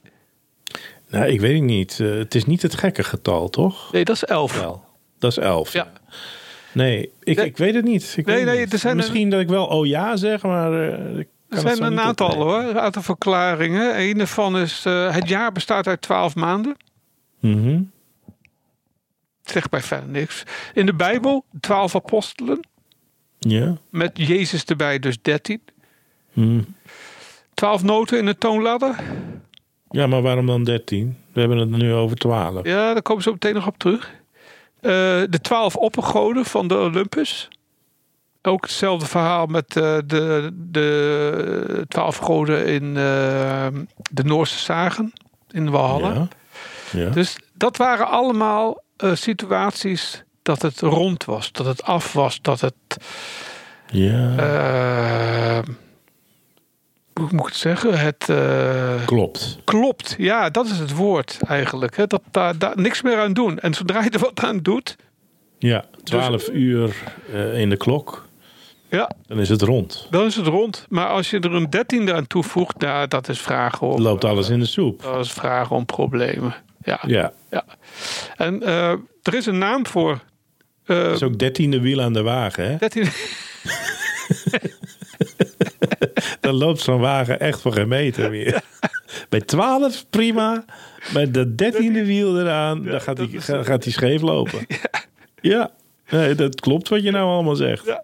Nou, 1.09 1.25
ik 1.25 1.39
weet 1.41 1.53
het 1.53 1.63
niet. 1.63 1.99
Eh, 1.99 2.09
het 2.17 2.35
is 2.35 2.45
niet 2.45 2.61
het 2.61 2.75
gekke 2.75 3.03
getal, 3.03 3.49
toch? 3.49 3.91
Nee, 3.91 4.03
dat 4.05 4.15
is 4.15 4.25
11. 4.25 4.59
Wel. 4.59 4.83
Dat 5.19 5.31
is 5.31 5.37
11. 5.37 5.73
Ja. 5.73 5.87
Nee, 6.71 7.11
ik, 7.23 7.37
Nee. 7.37 7.45
ik 7.45 7.57
weet 7.57 7.73
het 7.75 7.83
niet. 7.85 8.13
Ik 8.17 8.25
Nee, 8.25 8.43
nee, 8.45 8.59
niet. 8.59 8.73
er 8.73 8.79
zijn 8.79 8.95
Misschien 8.95 9.29
dat 9.29 9.39
ik 9.39 9.47
wel 9.47 9.65
oh 9.65 9.85
ja 9.85 10.15
zeg, 10.15 10.41
maar. 10.41 10.73
eh, 10.73 11.17
Er 11.49 11.59
zijn 11.59 11.83
een 11.83 11.99
aantal 11.99 12.27
opnemen. 12.27 12.47
hoor, 12.47 12.63
een 12.63 12.79
aantal 12.79 13.01
verklaringen. 13.01 13.99
Een 13.99 14.17
daarvan 14.17 14.57
is, 14.57 14.83
het 14.83 15.27
jaar 15.29 15.51
bestaat 15.51 15.87
uit 15.87 16.01
12 16.01 16.35
maanden. 16.35 16.75
Mhm. 17.39 17.81
Zegt 19.49 19.69
bij 19.69 19.81
verder 19.81 20.09
niks. 20.09 20.43
In 20.73 20.85
de 20.85 20.93
Bijbel, 20.93 21.45
12 21.59 21.95
apostelen. 21.95 22.59
Ja. 23.39 23.77
Met 23.89 24.11
Jezus 24.13 24.65
erbij, 24.65 24.99
dus 24.99 25.21
13. 25.21 25.61
Mhm. 26.33 26.61
12 27.53 27.83
noten 27.83 28.17
in 28.17 28.25
de 28.25 28.37
toonladder. 28.37 28.95
Ja, 29.89 30.07
maar 30.07 30.21
waarom 30.21 30.45
dan 30.45 30.63
13? 30.63 31.17
We 31.33 31.39
hebben 31.39 31.57
het 31.57 31.69
nu 31.69 31.93
over 31.93 32.17
12. 32.17 32.65
Ja, 32.65 32.93
daar 32.93 33.01
komen 33.01 33.23
ze 33.23 33.29
zo 33.29 33.35
meteen 33.35 33.53
nog 33.53 33.67
op 33.67 33.77
terug. 33.77 34.17
Eh, 34.81 34.91
de 35.29 35.39
12 35.41 35.75
oppergoden 35.75 36.45
van 36.45 36.67
de 36.67 36.77
Olympus. 36.77 37.47
Ook 38.41 38.61
hetzelfde 38.61 39.05
verhaal 39.05 39.45
met 39.45 39.75
eh, 39.77 39.97
de, 40.05 40.51
de 40.53 41.85
12 41.87 42.17
goden 42.17 42.65
in 42.65 42.97
eh, 42.97 43.67
de 44.11 44.23
Noorse 44.23 44.59
zagen. 44.59 45.13
In 45.51 45.69
Walhalla. 45.69 46.13
Ja. 46.13 46.27
ja. 46.91 47.09
Dus 47.09 47.37
dat 47.53 47.77
waren 47.77 48.07
allemaal 48.07 48.81
eh, 49.01 49.15
situaties 49.15 50.23
dat 50.41 50.61
het 50.61 50.79
rond 50.79 51.25
was, 51.25 51.51
dat 51.51 51.65
het 51.65 51.83
af 51.83 52.13
was, 52.13 52.41
dat 52.41 52.61
het. 52.61 52.73
ja. 53.91 54.35
eh, 54.37 55.63
hoe 57.13 57.27
moet 57.31 57.39
ik 57.39 57.45
het 57.45 57.55
zeggen? 57.55 57.99
Het 57.99 58.29
eh, 58.29 59.05
Klopt. 59.05 59.57
klopt. 59.63 60.15
Ja, 60.17 60.49
dat 60.49 60.65
is 60.65 60.77
het 60.79 60.95
woord 60.95 61.37
eigenlijk. 61.47 61.97
Hè? 61.97 62.07
Dat 62.07 62.21
daar, 62.31 62.57
daar 62.57 62.73
niks 62.75 63.01
meer 63.01 63.19
aan 63.19 63.33
doen. 63.33 63.59
En 63.59 63.73
zodra 63.73 64.03
je 64.03 64.09
er 64.09 64.19
wat 64.19 64.43
aan 64.43 64.57
doet. 64.57 64.95
Ja, 65.57 65.85
12 66.03 66.49
uur 66.49 66.95
eh, 67.33 67.59
in 67.59 67.69
de 67.69 67.77
klok. 67.77 68.27
Ja, 68.89 69.09
Dan 69.27 69.39
is 69.39 69.49
het 69.49 69.61
rond. 69.61 70.07
dan 70.09 70.25
is 70.25 70.35
het 70.35 70.47
rond. 70.47 70.85
Maar 70.89 71.07
als 71.07 71.29
je 71.29 71.39
er 71.39 71.53
een 71.53 71.69
dertiende 71.69 72.13
aan 72.13 72.27
toevoegt, 72.27 72.77
nou, 72.79 73.07
dat 73.07 73.29
is 73.29 73.39
vragen 73.41 73.87
om, 73.87 74.01
Loopt 74.01 74.23
alles 74.25 74.49
in 74.49 74.59
de 74.59 74.65
soep. 74.65 75.01
dat 75.01 75.25
is 75.25 75.31
vragen 75.31 75.75
om 75.75 75.85
problemen. 75.85 76.55
Ja. 76.89 76.99
Ja. 77.07 77.33
ja. 77.49 77.65
En 78.37 78.63
eh, 78.63 78.91
er 79.23 79.33
is 79.33 79.45
een 79.45 79.57
naam 79.57 79.87
voor. 79.87 80.19
eh 80.85 81.03
Dat 81.03 81.15
is 81.15 81.23
ook 81.23 81.39
dertiende 81.39 81.79
wiel 81.81 82.01
aan 82.01 82.13
de 82.13 82.21
wagen, 82.21 82.69
hè? 82.71 82.75
dertiende. 82.77 83.11
Dan 86.39 86.53
loopt 86.55 86.79
zo'n 86.79 86.99
wagen 86.99 87.39
echt 87.39 87.61
voor 87.61 87.73
geen 87.73 87.87
meter 87.87 88.29
meer. 88.29 88.61
Bij 89.29 89.41
12 89.41 90.05
prima. 90.09 90.65
Bij 91.13 91.31
de 91.31 91.55
dertiende 91.55 92.05
wiel 92.05 92.39
eraan, 92.39 92.83
dan 92.83 93.01
gaat 93.01 93.17
dat 93.17 93.27
hij 93.27 93.35
is- 93.59 93.67
gaat 93.67 93.83
hij 93.83 93.93
scheef 93.93 94.21
lopen. 94.21 94.65
Ja. 95.41 95.71
Nee, 96.09 96.35
dat 96.35 96.59
klopt 96.61 96.89
wat 96.89 97.03
je 97.03 97.11
nou 97.11 97.25
allemaal 97.29 97.55
zegt. 97.55 97.85
Ja. 97.85 98.03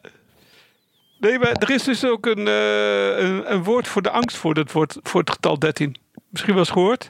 Nee, 1.20 1.40
maar 1.40 1.52
er 1.52 1.70
is 1.70 1.84
dus 1.84 2.06
ook 2.06 2.26
een, 2.26 2.48
eh, 2.48 3.18
een, 3.18 3.54
een 3.54 3.64
woord 3.64 3.88
voor 3.88 4.02
de 4.02 4.10
angst 4.10 4.38
voor 4.38 4.56
het, 4.56 4.72
woord, 4.72 4.98
voor 5.04 5.20
het 5.20 5.30
getal 5.30 5.60
13. 5.60 5.96
Misschien 6.30 6.54
wel 6.54 6.62
eens 6.64 6.72
gehoord. 6.72 7.10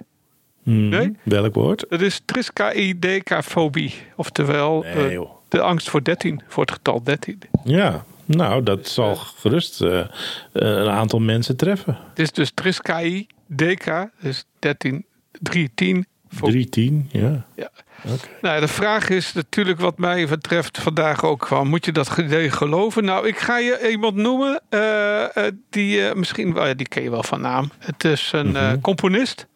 Hmm. 0.66 0.90
Nee? 0.90 1.16
Welk 1.24 1.54
woord? 1.56 1.86
Dat 1.90 2.02
is 2.02 2.22
triskaidekafobie. 2.26 3.94
Oftewel 4.16 4.82
Nee, 4.96 5.18
eh, 5.20 5.22
de 5.50 5.62
angst 5.62 5.90
voor 5.90 6.04
13, 6.04 6.42
voor 6.48 6.64
het 6.64 6.72
getal 6.72 7.04
13. 7.04 7.40
Ja, 7.64 8.06
nou, 8.26 8.64
dat 8.64 8.88
zal 8.88 9.16
gerust 9.16 9.82
eh, 9.82 10.00
eh, 10.00 10.08
een 10.52 10.90
aantal 10.90 11.20
mensen 11.20 11.58
treffen. 11.58 11.98
Het 12.10 12.20
is 12.20 12.32
dus 12.32 12.52
triskaideka, 12.54 14.12
dus 14.20 14.46
13, 14.60 15.06
3, 15.42 15.72
10. 15.76 16.06
fo- 16.34 16.48
3, 16.48 16.70
10, 16.70 17.10
ja. 17.12 17.46
Ja. 17.56 17.70
Oké. 18.06 18.28
Nou, 18.42 18.60
de 18.60 18.68
vraag 18.68 19.10
is 19.10 19.34
natuurlijk 19.34 19.80
wat 19.80 19.98
mij 19.98 20.28
betreft 20.28 20.78
vandaag 20.78 21.24
ook 21.24 21.48
van, 21.48 21.68
moet 21.68 21.86
je 21.86 21.92
dat 21.92 22.18
idee 22.18 22.50
geloven? 22.52 23.04
Nou, 23.04 23.28
ik 23.28 23.38
ga 23.38 23.58
je 23.58 23.88
iemand 23.92 24.16
noemen, 24.16 24.62
eh, 24.70 25.24
eh, 25.24 25.52
die 25.70 26.08
eh, 26.08 26.16
misschien, 26.16 26.54
wel, 26.54 26.68
ja, 26.68 26.74
die 26.74 26.88
ken 26.88 27.04
je 27.04 27.10
wel 27.10 27.24
van 27.24 27.42
naam. 27.42 27.72
Het 27.80 28.04
is 28.04 28.30
een 28.34 28.56
eh, 28.56 28.72
componist. 28.82 29.48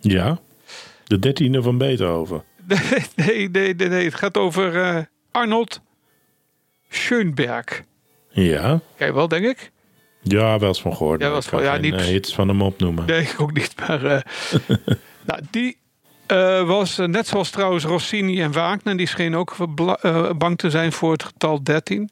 Ja, 0.00 0.38
de 1.04 1.18
dertiende 1.18 1.62
van 1.62 1.78
Beethoven. 1.78 2.44
nee, 3.16 3.48
nee, 3.50 3.74
nee, 3.74 3.88
nee, 3.88 4.04
het 4.04 4.14
gaat 4.14 4.36
over 4.36 4.82
eh, 4.82 5.02
Arnold 5.30 5.80
Schoenberg. 6.88 7.82
Ja, 8.28 8.80
je 8.98 9.12
wel, 9.12 9.28
denk 9.28 9.44
ik? 9.46 9.70
ja 10.22 10.58
wel 10.58 10.68
eens 10.68 10.80
van 10.80 10.96
gehoord. 10.96 11.20
Ja, 11.20 11.26
wel 11.26 11.36
eens 11.36 11.46
van- 11.46 11.62
ja, 11.62 11.76
niet- 11.76 11.94
eh, 11.94 12.00
hits 12.00 12.34
van 12.34 12.48
hem 12.48 12.62
opnoemen. 12.62 13.06
Nee, 13.06 13.20
ik 13.22 13.40
ook 13.40 13.52
niet. 13.52 13.74
Maar 13.86 14.04
eh, 14.04 14.20
nou, 15.26 15.40
die 15.50 15.78
was 16.66 16.96
net 16.96 17.26
zoals 17.26 17.50
trouwens 17.50 17.84
Rossini 17.84 18.42
en 18.42 18.52
Wagner. 18.52 18.96
Die 18.96 19.06
scheen 19.06 19.36
ook 19.36 19.56
bang 20.38 20.58
te 20.58 20.70
zijn 20.70 20.92
voor 20.92 21.12
het 21.12 21.22
getal 21.22 21.62
13. 21.62 22.10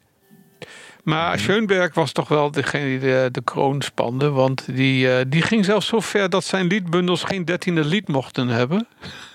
Maar 1.09 1.39
Schoenberg 1.39 1.95
was 1.95 2.13
toch 2.13 2.29
wel 2.29 2.51
degene 2.51 2.85
die 2.85 2.99
de, 2.99 3.29
de 3.33 3.43
kroon 3.43 3.83
spande. 3.83 4.31
Want 4.31 4.65
die, 4.75 5.13
eh, 5.13 5.25
die 5.29 5.43
ging 5.43 5.65
zelfs 5.65 5.87
zo 5.87 6.01
ver 6.01 6.31
dat 6.31 6.45
zijn 6.45 6.67
liedbundels 6.67 7.23
geen 7.23 7.45
dertiende 7.45 7.85
lied 7.85 8.09
mochten 8.09 8.49
hebben. 8.49 8.87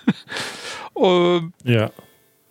Ja, 1.56 1.90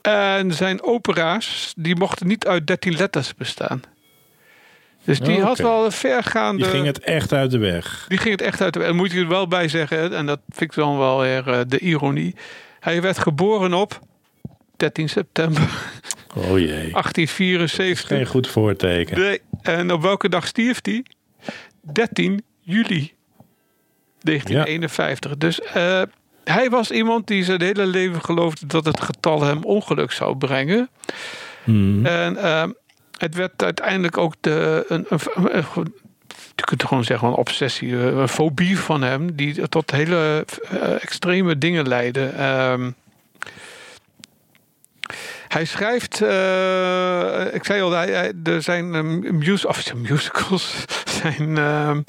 en 0.01 0.51
zijn 0.53 0.83
opera's, 0.83 1.73
die 1.77 1.95
mochten 1.95 2.27
niet 2.27 2.47
uit 2.47 2.67
13 2.67 2.95
letters 2.95 3.35
bestaan. 3.35 3.81
Dus 5.03 5.19
die 5.19 5.37
Oh, 5.37 5.43
had 5.43 5.57
wel 5.57 5.85
een 5.85 5.91
vergaande... 5.91 6.61
die 6.61 6.71
ging 6.71 6.85
het 6.85 6.99
echt 6.99 7.33
uit 7.33 7.51
de 7.51 7.57
weg. 7.57 8.05
Die 8.07 8.17
ging 8.17 8.31
het 8.31 8.41
echt 8.41 8.61
uit 8.61 8.73
de 8.73 8.83
En 8.83 8.95
moet 8.95 9.11
je 9.11 9.19
er 9.19 9.27
wel 9.27 9.47
bij 9.47 9.67
zeggen, 9.67 10.15
en 10.15 10.25
dat 10.25 10.39
vind 10.49 10.71
ik 10.71 10.77
dan 10.77 10.97
wel 10.97 11.19
weer 11.19 11.49
eh, 11.49 11.59
de 11.67 11.79
ironie. 11.79 12.35
Hij 12.79 13.01
werd 13.01 13.17
geboren 13.17 13.73
op 13.73 13.99
13 14.77 15.09
september 15.09 15.69
Oh 16.35 16.59
jee, 16.59 16.91
1874. 16.91 18.07
geen 18.07 18.25
goed 18.25 18.47
voorteken. 18.47 19.19
Nee, 19.19 19.41
en 19.61 19.91
op 19.91 20.01
welke 20.01 20.29
dag 20.29 20.47
stierf 20.47 20.79
hij? 20.81 21.05
13 21.93 22.43
juli 22.59 23.13
1951. 24.21 25.37
Dus 25.37 25.61
eh, 25.61 26.01
hij 26.43 26.69
was 26.69 26.91
iemand 26.91 27.27
die 27.27 27.43
zijn 27.43 27.61
hele 27.61 27.85
leven 27.85 28.21
geloofde 28.23 28.65
dat 28.65 28.85
het 28.85 29.01
getal 29.01 29.41
hem 29.41 29.63
ongeluk 29.63 30.11
zou 30.11 30.37
brengen. 30.37 30.89
Hmm. 31.63 32.05
En 32.05 32.37
eh, 32.37 32.63
het 33.17 33.35
werd 33.35 33.63
uiteindelijk 33.63 34.17
ook 34.17 34.33
de, 34.41 34.85
een, 34.87 35.05
een, 35.09 35.19
een- 35.33 35.57
een- 35.75 35.93
je 36.55 36.63
kunt 36.63 36.83
gewoon 36.83 37.03
zeggen 37.03 37.27
een 37.27 37.33
obsessie, 37.33 37.95
een 37.97 38.27
fobie 38.27 38.79
van 38.79 39.01
hem, 39.01 39.35
die 39.35 39.67
tot 39.69 39.91
hele 39.91 40.45
eh, 40.69 41.03
extreme 41.03 41.57
dingen 41.57 41.87
leidde. 41.87 42.25
Ehm, 42.25 42.91
hij 45.53 45.65
schrijft, 45.65 46.21
eh, 46.21 47.53
ik 47.53 47.63
zei 47.63 47.81
al, 47.81 47.91
hij, 47.91 48.09
hij- 48.11 48.33
er 48.43 48.61
zijn 48.61 48.93
um, 48.93 49.37
mus 49.37 49.65
of 49.65 49.79
zijn 49.79 50.01
musicals, 50.09 50.85
zijn, 51.21 51.57
ehm, 51.57 52.01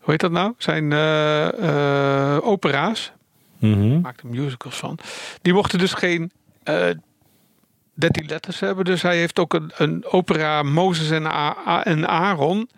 hoe 0.00 0.10
heet 0.10 0.20
dat 0.20 0.30
nou? 0.30 0.52
Zijn 0.58 0.92
eh, 0.92 2.34
eh, 2.36 2.46
opera's 2.46 3.12
Mhm. 3.58 4.00
maakt 4.00 4.20
er 4.20 4.26
musicals 4.28 4.76
van. 4.76 4.98
Die 5.42 5.52
mochten 5.52 5.78
dus 5.78 5.92
geen 5.94 6.32
eh 6.62 6.86
13 7.94 8.26
letters 8.26 8.60
hebben. 8.60 8.84
Dus 8.84 9.02
hij 9.02 9.16
heeft 9.16 9.38
ook 9.38 9.54
een, 9.54 9.70
een 9.76 10.04
opera 10.06 10.62
Mozes 10.62 11.10
en, 11.10 11.26
A- 11.26 11.56
A- 11.66 11.84
en 11.84 12.08
Aaron. 12.08 12.68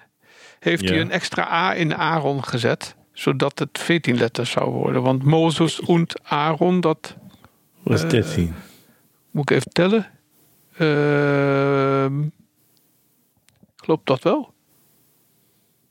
Heeft 0.59 0.89
hij 0.89 1.01
een 1.01 1.11
extra 1.11 1.53
A 1.53 1.75
in 1.75 1.97
Aaron 1.97 2.45
gezet. 2.45 2.95
Zodat 3.13 3.59
het 3.59 3.69
14 3.79 4.17
letters 4.17 4.51
zou 4.51 4.71
worden. 4.71 5.03
Want 5.03 5.23
Mozes 5.23 5.81
en 5.81 6.07
Aaron, 6.23 6.81
dat 6.81 7.17
Was 7.83 8.03
Eh, 8.03 8.09
13. 8.09 8.55
Moet 9.37 9.51
ik 9.51 9.57
even 9.57 9.73
tellen. 9.73 10.07
Ehm, 10.77 12.13
klopt 13.77 14.07
dat 14.07 14.23
wel? 14.23 14.53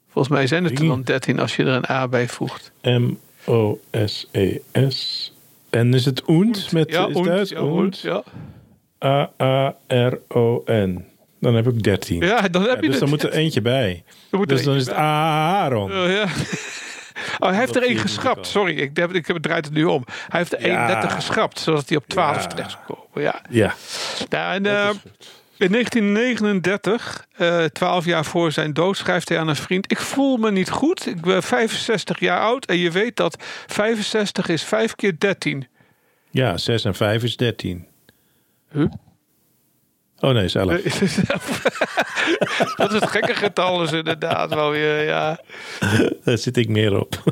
Volgens 0.10 0.34
mij 0.36 0.48
zijn 0.48 0.64
het 0.64 0.80
er 0.80 0.88
dan 0.88 1.02
13 1.04 1.40
als 1.40 1.56
je 1.56 1.64
er 1.64 1.74
een 1.74 1.90
A 1.90 2.08
bij 2.08 2.28
voegt. 2.28 2.72
M-O-S-E-S. 2.82 4.24
En 5.70 5.94
is 5.94 6.06
het 6.06 6.30
Oend? 6.30 6.72
Met, 6.72 6.92
ja, 6.92 7.08
is 7.08 7.16
und, 7.16 7.26
Duits? 7.26 7.50
ja, 7.50 7.60
und, 7.62 8.00
ja. 8.00 8.24
A-A-R-O-N. 9.04 11.06
Dan 11.40 11.56
heb 11.56 11.68
ik 11.68 11.84
13. 11.84 12.22
ja, 12.22 12.42
dan 12.48 12.62
heb 12.62 12.76
Ja, 12.76 12.82
je 12.82 12.90
dus 12.90 13.00
dan 13.00 13.10
moet 13.10 13.24
er 13.24 13.32
eentje 13.32 13.62
bij. 13.62 14.04
Er 14.32 14.40
er 14.40 14.48
Dus 14.48 14.64
dan 14.64 14.76
is 14.76 14.86
het 14.86 14.96
Aaron. 14.96 15.92
Oh, 15.92 16.10
ja. 16.10 16.26
Oh, 17.40 17.50
hij 17.50 17.60
heeft 17.60 17.74
Dat 17.74 17.84
er 17.84 17.90
één 17.90 17.98
geschrapt. 17.98 18.48
Sorry, 18.48 18.78
ik, 18.78 18.98
heb, 18.98 19.14
ik 19.14 19.38
draait 19.42 19.66
het 19.66 19.74
nu 19.74 19.84
om. 19.84 20.04
Hij 20.08 20.40
heeft 20.40 20.54
er 20.54 20.60
één 20.60 20.86
letter 20.88 21.10
geschrapt, 21.10 21.60
zodat 21.60 21.90
hij 21.90 21.98
op 21.98 22.08
12 22.08 22.36
Ja. 22.42 22.48
terecht 22.48 22.78
komen. 22.88 23.04
Ja. 23.16 23.42
Ja. 23.50 23.76
En, 24.30 24.66
eh, 24.66 24.90
is 24.90 25.66
in 25.66 25.72
1939, 25.72 27.28
eh 27.36 27.64
12 27.64 28.06
jaar 28.06 28.26
voor 28.26 28.52
zijn 28.52 28.74
dood, 28.74 28.98
schrijft 28.98 29.30
hij 29.30 29.40
aan 29.40 29.48
een 29.48 29.56
vriend: 29.56 29.92
Ik 29.92 30.00
voel 30.00 30.38
me 30.38 30.52
niet 30.52 30.70
goed. 30.70 31.08
Ik 31.08 31.22
ben 31.22 31.44
65 31.44 32.20
jaar 32.20 32.40
oud 32.40 32.66
en 32.66 32.78
je 32.78 32.92
weet 32.92 33.16
dat 33.16 33.44
65 33.68 34.48
is 34.48 34.64
5 34.64 34.96
keer 34.96 35.20
13. 35.20 35.68
Ja, 36.30 36.58
6 36.58 36.84
en 36.84 36.96
5 36.96 37.24
is 37.24 37.38
13. 37.38 37.88
Huh? 38.72 38.86
Oh 40.20 40.32
nee, 40.32 40.48
zelf. 40.48 40.68
dat 42.78 42.94
is 42.94 43.00
het 43.00 43.10
gekke 43.10 43.36
getal, 43.36 43.84
is 43.84 43.92
inderdaad 43.92 44.54
wel 44.54 44.72
weer. 44.72 45.04
Ja. 45.04 45.40
Daar 46.24 46.38
zit 46.38 46.58
ik 46.58 46.70
meer 46.70 47.00
op. 47.00 47.24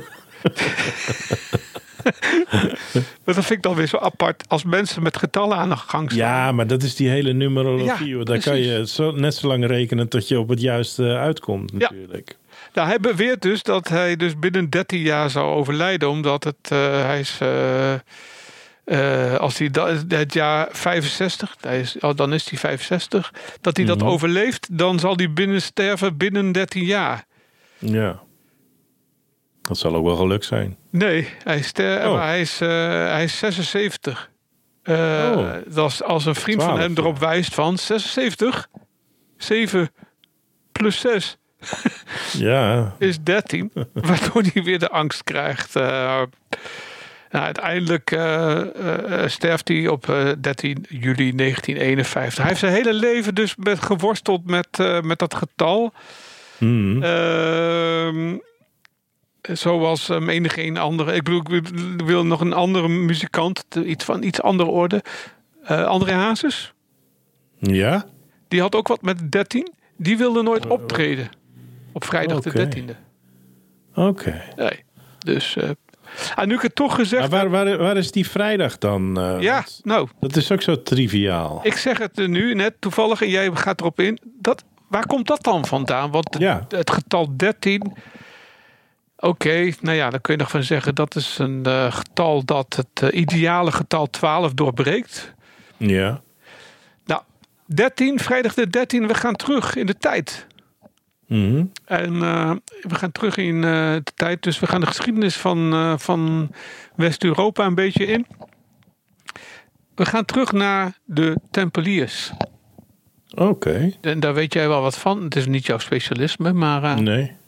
Maar 3.23 3.35
dat 3.35 3.45
vind 3.45 3.49
ik 3.49 3.61
dan 3.61 3.75
weer 3.75 3.87
zo 3.87 3.97
apart 3.97 4.43
als 4.47 4.63
mensen 4.63 5.03
met 5.03 5.17
getallen 5.17 5.57
aan 5.57 5.69
de 5.69 5.75
gang 5.75 6.11
staan. 6.11 6.27
Ja, 6.27 6.51
maar 6.51 6.67
dat 6.67 6.83
is 6.83 6.95
die 6.95 7.09
hele 7.09 7.33
numerologie. 7.33 8.17
Ja. 8.17 8.23
Daar 8.23 8.39
kan 8.39 8.57
je 8.59 8.87
zo, 8.87 9.11
net 9.11 9.35
zo 9.35 9.47
lang 9.47 9.65
rekenen 9.67 10.07
tot 10.07 10.27
je 10.27 10.39
op 10.39 10.49
het 10.49 10.61
juiste 10.61 11.03
uitkomt 11.03 11.73
natuurlijk. 11.73 12.37
Nou, 12.73 12.87
hij 12.87 12.99
beweert 12.99 13.41
dus 13.41 13.63
dat 13.63 13.87
hij 13.87 14.15
dus 14.15 14.39
binnen 14.39 14.69
13 14.69 14.99
jaar 14.99 15.29
zou 15.29 15.53
overlijden, 15.53 16.09
omdat 16.09 16.43
het, 16.43 16.55
eh, 16.69 16.77
hij 17.05 17.19
is, 17.19 17.37
eh, 17.41 17.93
eh, 18.83 19.35
als 19.39 19.57
hij 19.57 19.69
het 20.07 20.33
jaar 20.33 20.67
65, 20.71 21.55
hij 21.61 21.79
is, 21.79 21.95
oh, 21.99 22.15
dan 22.15 22.33
is 22.33 22.49
hij 22.49 22.59
65, 22.59 23.33
dat 23.61 23.77
hij 23.77 23.85
dat 23.85 23.97
Mhm. 23.97 24.07
overleeft, 24.07 24.77
dan 24.77 24.99
zal 24.99 25.15
hij 25.15 25.33
binnen 25.33 25.61
sterven 25.61 26.17
binnen 26.17 26.51
13 26.51 26.83
jaar. 26.85 27.25
Ja. 27.77 28.21
Dat 29.63 29.77
zal 29.77 29.95
ook 29.95 30.05
wel 30.05 30.15
geluk 30.15 30.43
zijn. 30.43 30.77
Nee, 30.89 31.29
hij, 31.43 31.61
ster, 31.61 32.07
Oh. 32.07 32.13
maar 32.13 32.27
hij, 32.27 32.41
is, 32.41 32.61
eh, 32.61 32.67
hij 33.11 33.23
is 33.23 33.37
76. 33.37 34.31
Eh, 34.83 34.95
Oh. 35.35 35.51
dat 35.67 35.91
is 35.91 36.03
als 36.03 36.25
een 36.25 36.35
vriend 36.35 36.63
van 36.63 36.73
12, 36.75 36.87
hem 36.87 36.97
erop 36.97 37.19
wijst 37.19 37.53
van 37.53 37.77
76, 37.77 38.67
7 39.37 39.91
plus 40.71 40.99
6 40.99 41.37
Ja, 42.37 42.95
is 42.99 43.23
13, 43.23 43.71
waardoor 43.93 44.43
hij 44.53 44.63
weer 44.63 44.79
de 44.79 44.89
angst 44.89 45.23
krijgt. 45.23 45.75
Eh, 45.75 46.21
nou, 47.29 47.45
uiteindelijk 47.45 48.09
sterft 49.25 49.67
hij 49.67 49.87
op 49.87 50.09
eh, 50.09 50.31
13 50.41 50.85
juli 50.89 51.35
1951. 51.35 52.37
Hij 52.37 52.47
heeft 52.47 52.59
zijn 52.59 52.73
hele 52.73 52.93
leven 52.93 53.35
dus 53.35 53.55
met, 53.55 53.83
geworsteld 53.83 54.45
met, 54.45 54.77
met 55.03 55.19
dat 55.19 55.35
getal. 55.35 55.93
Hmm. 56.57 57.01
Zoals 59.51 60.09
um, 60.09 60.29
enige 60.29 60.63
een 60.63 60.77
andere. 60.77 61.13
Ik 61.13 61.23
bedoel, 61.23 61.41
ik 61.55 61.67
wil- 62.05 62.25
nog 62.25 62.41
een 62.41 62.53
andere 62.53 62.87
muzikant, 62.87 63.63
iets 63.85 64.05
van 64.05 64.23
iets 64.23 64.41
andere 64.41 64.69
orde. 64.69 65.03
Eh 65.63 65.85
André 65.85 66.11
Hazes, 66.13 66.73
ja. 67.59 68.05
die 68.47 68.61
had 68.61 68.75
ook 68.75 68.87
wat 68.87 69.01
met 69.01 69.31
13. 69.31 69.73
Die 69.97 70.17
wilde 70.17 70.41
nooit 70.43 70.67
optreden 70.67 71.29
op 71.91 72.03
vrijdag 72.05 72.39
de 72.39 72.51
13e. 72.67 72.95
Oké. 73.95 74.43
Nee. 74.55 74.83
Dus, 75.19 75.55
eh 75.55 75.69
en 76.35 76.47
nu 76.47 76.53
ik 76.55 76.61
het 76.61 76.75
toch 76.75 76.95
gezegd 76.95 77.29
Maar 77.31 77.49
waar, 77.49 77.65
waar, 77.65 77.77
waar 77.77 77.97
is 77.97 78.11
die 78.11 78.27
vrijdag 78.29 78.77
dan? 78.77 79.17
eh, 79.19 79.41
Ja, 79.41 79.63
nou, 79.83 80.07
Dat 80.19 80.35
is 80.35 80.51
ook 80.51 80.61
zo 80.61 80.81
triviaal. 80.81 81.59
ik 81.63 81.75
zeg 81.77 81.97
het 81.97 82.27
nu 82.27 82.53
net 82.53 82.73
toevallig 82.79 83.21
en 83.21 83.29
jij 83.29 83.51
gaat 83.53 83.79
erop 83.81 83.99
in. 83.99 84.19
Dat, 84.39 84.63
waar 84.87 85.05
komt 85.07 85.27
dat 85.27 85.43
dan 85.43 85.65
vandaan? 85.65 86.11
Want 86.11 86.35
Ja. 86.39 86.65
het 86.69 86.91
getal 86.91 87.37
13. 87.37 87.93
Oké, 89.23 89.71
nou 89.81 89.97
ja, 89.97 90.09
dan 90.09 90.21
kun 90.21 90.33
je 90.33 90.39
nog 90.39 90.49
van 90.49 90.63
zeggen 90.63 90.95
dat 90.95 91.15
is 91.15 91.37
een 91.37 91.63
eh, 91.63 91.91
getal 91.91 92.45
dat 92.45 92.75
het 92.75 93.11
eh, 93.11 93.19
ideale 93.19 93.71
getal 93.71 94.09
12 94.09 94.53
doorbreekt. 94.53 95.33
Ja. 95.77 96.21
Nou, 97.05 97.21
13, 97.65 98.19
vrijdag 98.19 98.53
de 98.53 98.67
13, 98.67 99.07
we 99.07 99.13
gaan 99.13 99.35
terug 99.35 99.75
in 99.75 99.85
de 99.85 99.97
tijd. 99.97 100.47
Mhm. 101.27 101.65
En 101.85 102.21
eh, 102.21 102.51
we 102.81 102.95
gaan 102.95 103.11
terug 103.11 103.37
in 103.37 103.61
de 103.61 104.03
tijd. 104.15 104.43
Dus 104.43 104.59
we 104.59 104.67
gaan 104.67 104.79
de 104.79 104.87
geschiedenis 104.87 105.35
van, 105.35 105.95
van 105.99 106.51
West-Europa 106.95 107.65
een 107.65 107.75
beetje 107.75 108.05
in. 108.05 108.27
We 109.95 110.05
gaan 110.05 110.25
terug 110.25 110.51
naar 110.51 110.97
de 111.05 111.37
Tempeliers. 111.51 112.31
Oké. 113.35 113.91
En 114.01 114.19
daar 114.19 114.33
weet 114.33 114.53
jij 114.53 114.67
wel 114.67 114.81
wat 114.81 114.97
van. 114.97 115.23
Het 115.23 115.35
is 115.35 115.45
niet 115.45 115.65
jouw 115.65 115.77
specialisme, 115.77 116.53
maar 116.53 117.01
Nee. 117.01 117.41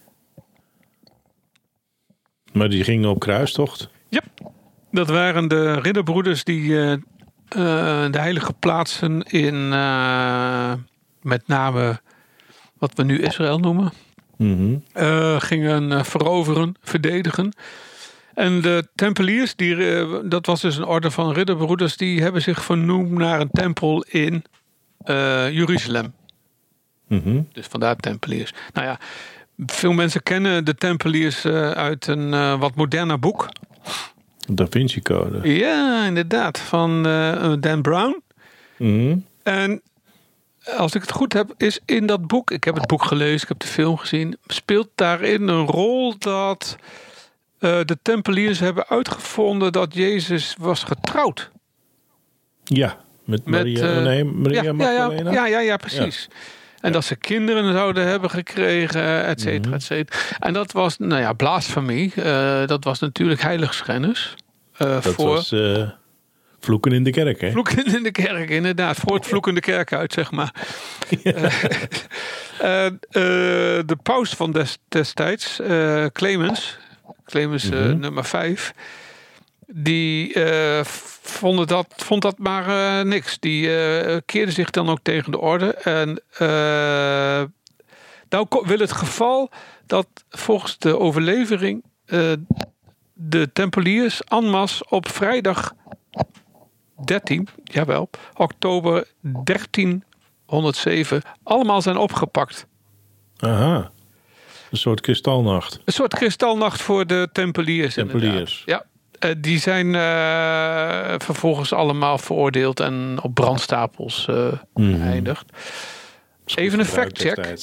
Maar 2.56 2.70
die 2.70 2.84
gingen 2.84 3.10
op 3.10 3.20
kruistocht. 3.20 3.90
ja, 4.10 4.22
dat 4.92 5.10
waren 5.10 5.48
de 5.48 5.74
ridderbroeders 5.80 6.44
die 6.44 6.78
eh, 6.78 6.92
eh, 6.94 7.00
de 8.12 8.20
heilige 8.20 8.54
plaatsen 8.54 9.22
in 9.24 9.74
eh, 9.74 10.74
met 11.22 11.48
name 11.48 12.02
wat 12.78 12.94
we 12.96 13.04
nu 13.04 13.20
Israël 13.22 13.60
noemen, 13.60 13.92
Mhm. 14.38 14.76
gingen 15.40 16.06
veroveren, 16.06 16.76
verdedigen. 16.82 17.54
En 18.34 18.62
de 18.62 18.88
Tempeliers, 18.96 19.56
die, 19.56 19.76
dat 20.28 20.46
was 20.46 20.62
dus 20.62 20.78
een 20.78 20.86
orde 20.86 21.12
van 21.12 21.32
ridderbroeders, 21.34 21.98
die 21.98 22.22
hebben 22.22 22.42
zich 22.42 22.64
vernoemd 22.64 23.12
naar 23.12 23.40
een 23.40 23.52
tempel 23.52 24.04
in 24.10 24.44
Jeruzalem. 25.52 26.14
Mhm. 27.08 27.42
Dus 27.52 27.66
vandaar 27.66 27.96
Tempeliers. 27.96 28.54
Nou 28.74 28.88
ja, 28.88 29.00
veel 29.58 29.92
mensen 29.92 30.24
kennen 30.24 30.66
de 30.66 30.76
Tempeliers 30.76 31.46
eh, 31.46 31.72
uit 31.72 32.08
een 32.08 32.34
eh, 32.34 32.60
wat 32.60 32.76
moderner 32.76 33.20
boek. 33.20 33.50
Da 34.48 34.68
Vinci 34.70 35.02
Code. 35.02 35.56
Ja, 35.56 36.06
inderdaad, 36.06 36.60
van 36.60 37.08
eh, 37.08 37.54
Dan 37.60 37.82
Brown. 37.82 38.22
Mhm. 38.78 39.18
En 39.44 39.82
als 40.78 40.96
ik 40.96 41.02
het 41.02 41.12
goed 41.12 41.34
heb, 41.34 41.54
is 41.58 41.80
in 41.86 42.06
dat 42.06 42.28
boek, 42.28 42.52
ik 42.52 42.64
heb 42.64 42.76
het 42.76 42.88
boek 42.88 43.04
gelezen, 43.04 43.42
ik 43.42 43.48
heb 43.48 43.60
de 43.60 43.68
film 43.68 43.98
gezien, 43.98 44.38
speelt 44.48 44.90
daarin 44.96 45.48
een 45.48 45.66
rol 45.66 46.18
dat 46.18 46.76
de 47.60 47.98
Tempeliers 48.02 48.60
hebben 48.60 48.88
uitgevonden 48.88 49.72
dat 49.72 49.94
Jezus 49.94 50.56
was 50.60 50.84
getrouwd. 50.84 51.52
Ja. 52.64 52.98
Met 53.24 53.46
Met, 53.46 53.64
Maria, 53.64 54.00
nee, 54.00 54.24
Maria 54.24 54.64
ja, 54.64 54.74
ja, 54.78 54.92
ja, 54.92 55.08
Magdalena? 55.08 55.32
ja, 55.32 55.48
ja, 55.48 55.60
ja, 55.60 55.78
precies. 55.78 56.28
En 56.86 56.92
dat 56.92 57.06
ze 57.06 57.16
kinderen 57.16 57.74
zouden 57.74 58.08
hebben 58.08 58.30
gekregen, 58.30 59.26
et 59.26 59.42
cetera, 59.42 59.76
et 59.76 59.84
cetera. 59.84 60.20
En 60.40 60.54
dat 60.54 60.72
was, 60.72 60.98
nou 60.98 61.22
ja, 61.22 61.34
blasfemie. 61.34 62.14
Eh, 62.16 62.66
dat 62.68 62.84
was 62.84 63.00
natuurlijk 63.00 63.42
heiligschennis. 63.42 64.36
eh 64.78 64.88
Dat 64.94 65.04
voor 65.14 65.28
was 65.28 65.52
eh, 65.52 65.90
vloeken 66.60 66.92
in 66.92 67.04
de 67.04 67.10
kerk, 67.12 67.42
hè? 67.42 67.52
vloeken 67.52 67.96
in 67.96 68.04
de 68.04 68.12
kerk, 68.12 68.50
inderdaad. 68.50 68.98
Voor 68.98 69.16
het 69.16 69.26
vloekende 69.32 69.60
kerk 69.60 69.94
uit, 69.94 70.14
zeg 70.14 70.32
maar. 70.32 70.52
De 73.86 73.98
paus 74.04 74.30
van 74.30 74.52
des, 74.52 74.78
destijds, 74.88 75.60
Clemens, 76.12 76.78
Clemens 77.26 77.70
Mhm. 77.70 78.00
nummer 78.00 78.26
5, 78.26 78.74
die 79.68 80.34
eh, 80.34 80.84
vonden 81.22 81.68
dat, 81.68 81.94
vond 81.96 82.22
dat 82.22 82.38
maar 82.38 82.68
eh, 82.68 83.02
niks. 83.06 83.40
Die 83.40 83.78
eh, 83.78 84.18
keerde 84.26 84.52
zich 84.52 84.70
dan 84.70 84.90
ook 84.90 85.00
tegen 85.02 85.32
de 85.32 85.40
orde. 85.40 85.74
En 85.74 86.22
nou 88.30 88.48
wil 88.66 88.80
het 88.80 88.92
geval 88.92 89.50
dat 89.86 90.08
volgens 90.30 90.78
de 90.78 91.00
overlevering 91.00 91.84
de 93.14 93.50
Tempeliers 93.54 94.24
en 94.24 94.50
masse 94.50 94.86
op 94.90 95.08
vrijdag 95.08 95.74
13, 97.06 97.48
jawel, 97.64 98.10
oktober 98.34 99.08
1307 99.20 101.22
allemaal 101.44 101.82
zijn 101.82 101.98
opgepakt. 101.98 102.68
Aha. 103.38 103.92
Een 104.72 104.78
soort 104.78 105.02
kristalnacht. 105.02 105.80
Een 105.86 105.94
soort 105.94 106.14
kristalnacht 106.14 106.82
voor 106.82 107.08
de 107.08 107.30
Tempeliers. 107.32 107.94
Tempeliers. 107.94 108.34
inderdaad. 108.34 108.62
Ja, 108.66 108.86
die 109.38 109.60
zijn 109.60 109.96
eh, 109.96 111.14
vervolgens 111.18 111.74
allemaal 111.74 112.18
veroordeeld 112.18 112.80
en 112.80 113.18
op 113.22 113.34
brandstapels 113.34 114.28
eh 114.28 114.48
Mhm. 114.74 115.02
geëindigd. 115.02 115.46
Even 116.46 116.80
een 116.80 116.86
factcheck. 116.86 117.56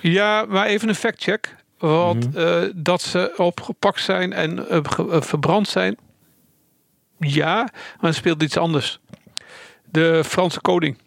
Ja, 0.00 0.44
maar 0.48 0.66
even 0.66 0.88
een 0.88 0.94
factcheck. 0.94 1.56
Want 1.78 2.36
eh, 2.36 2.62
dat 2.74 3.02
ze 3.02 3.32
opgepakt 3.36 4.00
zijn 4.02 4.32
en 4.32 4.68
eh, 4.68 4.76
eh, 4.98 5.20
verbrand 5.22 5.68
zijn. 5.68 5.96
Ja, 7.18 7.68
maar 8.00 8.10
er 8.10 8.14
speelt 8.14 8.42
iets 8.42 8.56
anders. 8.56 9.00
De 9.84 10.22
Franse 10.24 10.60
koning. 10.60 10.98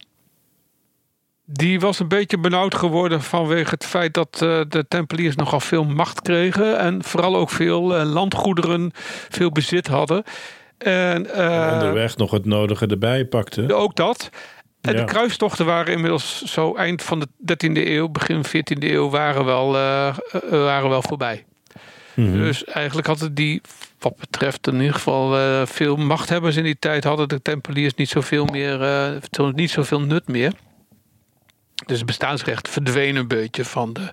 Die 1.46 1.80
was 1.80 2.00
een 2.00 2.08
beetje 2.08 2.38
benauwd 2.40 2.76
geworden 2.76 3.22
vanwege 3.22 3.70
het 3.70 3.86
feit 3.86 4.14
dat 4.14 4.42
eh, 4.42 4.60
de 4.68 4.86
Tempeliers 4.88 5.36
nogal 5.36 5.60
veel 5.60 5.84
macht 5.84 6.22
kregen. 6.22 6.78
En 6.80 7.04
vooral 7.04 7.36
ook 7.36 7.50
veel 7.50 7.96
eh, 7.96 8.06
landgoederen, 8.06 8.92
veel 9.30 9.52
bezit 9.52 9.88
hadden. 9.88 10.24
En, 10.78 11.34
eh, 11.34 11.70
Onderweg 11.74 12.18
nog 12.18 12.32
het 12.32 12.46
nodige 12.46 12.88
erbij 12.88 13.26
pakte. 13.26 13.74
ook 13.76 13.96
dat. 13.96 14.30
En 14.82 14.94
Ja. 14.94 15.00
de 15.00 15.06
kruistochten 15.06 15.66
waren 15.66 15.94
inmiddels 15.94 16.42
zo 16.44 16.76
eind 16.76 17.04
van 17.04 17.20
de 17.20 17.28
13e 17.38 17.90
eeuw, 17.92 18.10
begin 18.10 18.44
14e 18.46 18.92
eeuw 18.92 19.10
waren 19.10 19.46
wel, 19.46 19.72
waren 20.50 20.90
wel 20.90 21.02
voorbij. 21.02 21.46
Mhm. 22.14 22.32
Dus 22.38 22.64
eigenlijk 22.64 23.08
hadden 23.08 23.34
die, 23.34 23.62
wat 24.00 24.16
betreft 24.16 24.68
in 24.68 24.76
ieder 24.80 24.94
geval 24.94 25.36
veel 25.68 25.96
machthebbers 25.96 26.56
in 26.56 26.64
die 26.64 26.80
tijd, 26.80 27.04
hadden 27.04 27.28
de 27.28 27.42
Tempeliers 27.42 27.94
niet 27.96 28.10
zoveel 28.10 28.46
meer, 28.46 28.78
zo- 29.32 29.52
niet 29.52 29.72
zoveel 29.72 30.00
nut 30.02 30.28
meer. 30.28 30.54
Dus 31.86 31.98
het 31.98 32.06
bestaansrecht 32.06 32.70
verdween 32.70 33.16
een 33.16 33.28
beetje 33.28 33.66
van 33.66 33.94
de 33.94 34.10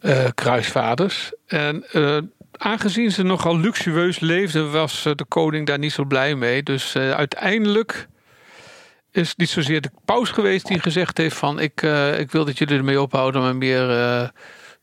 eh, 0.00 0.24
kruisvaders. 0.34 1.32
En 1.46 1.84
eh, 1.92 2.18
aangezien 2.52 3.12
ze 3.12 3.22
nogal 3.22 3.58
luxueus 3.58 4.20
leefden, 4.20 4.70
was 4.70 5.06
eh, 5.06 5.12
de 5.14 5.24
koning 5.24 5.66
daar 5.66 5.78
niet 5.78 5.92
zo 5.92 6.04
blij 6.04 6.34
mee. 6.34 6.62
Dus 6.62 6.96
uiteindelijk 6.96 8.08
is 9.12 9.28
het 9.28 9.38
niet 9.38 9.48
zozeer 9.48 9.80
de 9.80 9.90
paus 10.04 10.30
geweest 10.30 10.66
die 10.66 10.80
gezegd 10.80 11.18
heeft 11.18 11.36
van 11.36 11.60
ik, 11.60 11.82
ik 12.18 12.30
wil 12.30 12.44
dat 12.44 12.58
jullie 12.58 12.76
ermee 12.76 13.00
ophouden, 13.00 13.40
maar 13.40 13.56
meer 13.56 13.86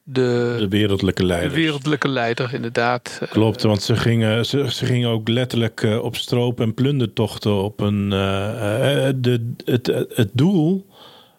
de, 0.03 0.55
De 0.59 0.67
wereldlijke 0.69 1.21
de 1.21 1.27
leiders. 1.27 1.53
wereldlijke 1.53 2.07
leider 2.07 2.53
inderdaad. 2.53 3.21
Klopt, 3.29 3.61
want 3.61 3.83
ze 3.83 3.95
gingen, 3.95 4.45
ze, 4.45 4.71
ze 4.71 4.85
gingen 4.85 5.09
ook 5.09 5.27
letterlijk 5.27 5.81
op 6.01 6.15
stroop- 6.15 6.59
en 6.59 6.73
plundertochten 6.73 7.63
op 7.63 7.79
een. 7.79 8.09
de, 8.09 9.53
het, 9.65 9.85
het 10.13 10.29
doel, 10.33 10.85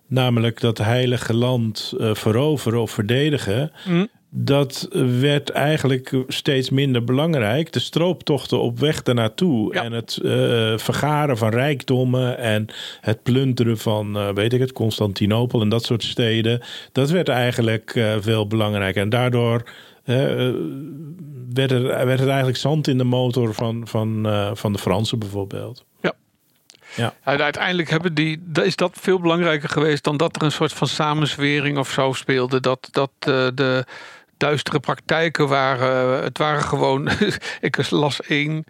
namelijk 0.07 0.61
dat 0.61 0.79
heilige 0.79 1.35
land 1.35 1.95
eh, 1.99 2.15
veroveren 2.15 2.81
of 2.81 2.91
verdedigen. 2.91 3.73
Mm. 3.89 4.09
Dat 4.31 4.89
werd 5.21 5.51
eigenlijk 5.51 6.25
steeds 6.29 6.71
minder 6.71 7.05
belangrijk. 7.05 7.73
De 7.73 7.79
strooptochten 7.79 8.61
op 8.61 8.79
weg 8.79 9.03
daarnaartoe. 9.03 9.75
Ja. 9.75 9.85
En 9.85 9.93
het 9.93 10.19
eh, 10.25 10.31
vergaren 10.79 11.37
van 11.37 11.49
rijkdommen. 11.49 12.39
En 12.39 12.67
het 13.01 13.23
plunderen 13.23 13.79
van, 13.79 14.17
eh, 14.17 14.29
weet 14.35 14.53
ik 14.53 14.61
het, 14.61 14.73
Constantinopel 14.73 15.61
en 15.61 15.69
dat 15.69 15.85
soort 15.85 16.03
steden. 16.03 16.61
Dat 16.93 17.11
werd 17.11 17.29
eigenlijk 17.29 18.17
veel 18.21 18.47
belangrijker. 18.47 19.03
En 19.03 19.09
daardoor 19.09 19.71
werd, 21.53 21.71
er, 21.71 21.83
werd 21.83 22.19
het 22.19 22.29
eigenlijk 22.29 22.59
zand 22.59 22.89
in 22.89 22.99
de 22.99 23.05
motor 23.05 23.55
van, 23.55 23.87
van, 23.89 24.27
van 24.55 24.73
de 24.73 24.79
Fransen 24.79 25.19
bijvoorbeeld. 25.19 25.85
Ja. 26.01 26.13
Ja. 26.97 27.15
Uiteindelijk 27.25 27.91
hebben 27.91 28.15
die, 28.15 28.43
is 28.63 28.77
dat 28.77 28.97
veel 29.01 29.21
belangrijker 29.21 29.69
geweest 29.69 30.05
dan 30.05 30.17
dat 30.17 30.37
er 30.37 30.43
een 30.43 30.53
soort 30.53 30.73
van 30.73 30.89
samenzwering 30.89 31.79
of 31.79 31.91
zo 31.91 32.13
speelde. 32.13 32.61
Dat, 32.61 32.89
dat 32.91 33.11
eh, 33.19 33.47
de 33.55 33.85
duistere 34.37 34.81
praktijken 34.81 35.49
waren. 35.49 36.23
Het 36.23 36.39
waren 36.39 36.63
gewoon. 36.63 37.09
ik 37.61 37.91
las 37.91 38.21
één. 38.21 38.65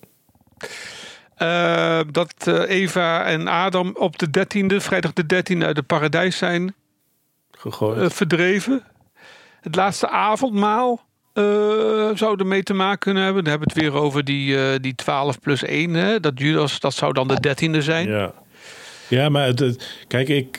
Eh, 1.38 2.01
dat 2.11 2.35
eh, 2.46 2.55
Eva 2.81 3.24
en 3.24 3.48
Adam 3.48 3.90
op 3.98 4.18
de 4.18 4.27
13e, 4.38 4.77
vrijdag 4.77 5.12
de 5.12 5.24
13e, 5.24 5.62
uit 5.64 5.77
het 5.77 5.87
paradijs 5.87 6.37
zijn 6.37 6.74
gegooid. 7.51 7.98
eh, 7.98 8.09
verdreven. 8.11 8.83
Het 9.61 9.74
laatste 9.74 10.09
avondmaal 10.09 11.07
eh, 11.33 11.44
zou 12.14 12.38
ermee 12.38 12.62
te 12.62 12.74
maken 12.74 12.98
kunnen 12.98 13.22
hebben. 13.24 13.42
Dan 13.44 13.51
hebben 13.53 13.68
we 13.74 13.81
het 13.81 13.83
weer 13.92 14.01
over 14.03 14.24
die, 14.24 14.81
die 14.81 14.94
12 14.94 15.40
plus 15.40 15.62
1. 15.62 15.94
Hè? 15.94 16.20
Dat 16.20 16.33
Judas, 16.38 16.81
dat 16.81 16.94
zou 16.94 17.12
dan 17.12 17.29
de 17.29 17.40
13e 17.40 17.79
zijn. 17.79 18.09
Ja, 18.09 18.33
ja 19.09 19.29
maar 19.29 19.46
het, 19.46 19.59
het- 19.59 20.05
kijk, 20.09 20.29
ik, 20.29 20.59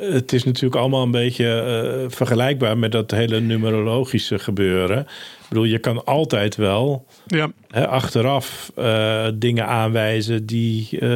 het 0.00 0.32
is 0.32 0.44
natuurlijk 0.44 0.80
allemaal 0.80 1.02
een 1.02 1.10
beetje 1.10 1.46
eh, 1.60 2.10
vergelijkbaar 2.16 2.78
met 2.78 2.92
dat 2.92 3.10
hele 3.10 3.40
numerologische 3.40 4.38
gebeuren. 4.38 4.98
Ik 5.00 5.48
bedoel, 5.48 5.64
je 5.64 5.78
kan 5.78 6.04
altijd 6.04 6.56
wel 6.56 7.06
Ja. 7.26 7.50
hè, 7.70 7.88
achteraf 7.88 8.70
eh, 8.76 9.26
dingen 9.34 9.66
aanwijzen 9.66 10.46
die, 10.46 10.88
eh, 11.00 11.08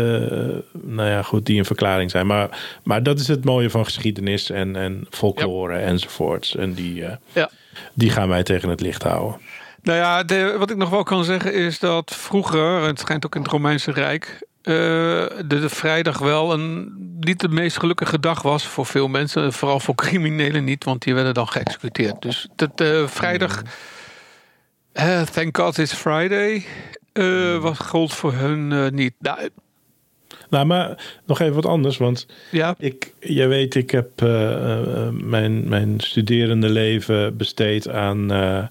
nou 0.82 1.08
ja, 1.08 1.22
goed, 1.22 1.46
die 1.46 1.58
een 1.58 1.64
verklaring 1.64 2.10
zijn. 2.10 2.26
Maar, 2.26 2.78
maar 2.82 3.02
dat 3.02 3.18
is 3.20 3.28
het 3.28 3.44
mooie 3.44 3.70
van 3.70 3.84
geschiedenis 3.84 4.50
en, 4.50 4.76
en 4.76 5.06
folklore 5.10 5.76
enzovoorts. 5.76 6.56
En 6.56 6.72
die, 6.72 6.94
Ja. 7.34 7.50
die 7.94 8.10
gaan 8.10 8.28
wij 8.28 8.42
tegen 8.42 8.68
het 8.68 8.80
licht 8.80 9.02
houden. 9.02 9.40
Nou 9.82 9.98
ja, 9.98 10.22
de- 10.22 10.56
wat 10.58 10.70
ik 10.70 10.76
nog 10.76 10.90
wel 10.90 11.02
kan 11.02 11.24
zeggen 11.24 11.54
is 11.54 11.78
dat 11.78 12.14
vroeger, 12.16 12.82
het 12.82 12.98
schijnt 12.98 13.26
ook 13.26 13.34
in 13.34 13.42
het 13.42 13.50
Romeinse 13.50 13.92
Rijk, 13.92 14.46
eh, 14.64 14.72
de, 14.72 15.44
de 15.46 15.68
vrijdag 15.68 16.18
wel 16.18 16.52
een 16.52 16.92
niet 17.20 17.40
de 17.40 17.48
meest 17.48 17.78
gelukkige 17.78 18.20
dag 18.20 18.42
was 18.42 18.66
voor 18.66 18.86
veel 18.86 19.08
mensen. 19.08 19.52
Vooral 19.52 19.80
voor 19.80 19.94
criminelen 19.94 20.64
niet, 20.64 20.84
want 20.84 21.02
die 21.02 21.14
werden 21.14 21.34
dan 21.34 21.48
geëxecuteerd. 21.48 22.22
Dus 22.22 22.48
dat 22.56 22.80
eh, 22.80 23.06
vrijdag, 23.06 23.62
eh, 24.92 25.22
thank 25.22 25.56
God 25.56 25.78
it's 25.78 25.92
Friday, 25.94 26.64
eh, 27.12 27.58
was 27.58 27.78
gold 27.78 28.12
voor 28.12 28.32
hun 28.32 28.94
niet. 28.94 29.14
Nou, 29.18 29.48
Nou, 30.50 30.66
maar 30.66 31.18
nog 31.26 31.40
even 31.40 31.54
wat 31.54 31.66
anders, 31.66 31.96
want 31.96 32.26
ja, 32.50 32.74
Ik, 32.78 33.12
jij 33.20 33.48
weet, 33.48 33.74
ik 33.74 33.90
heb 33.90 34.20
mijn, 35.10 35.68
mijn 35.68 36.00
studerende 36.00 36.68
leven 36.68 37.36
besteed 37.36 37.88
aan, 37.88 38.32
aan 38.32 38.68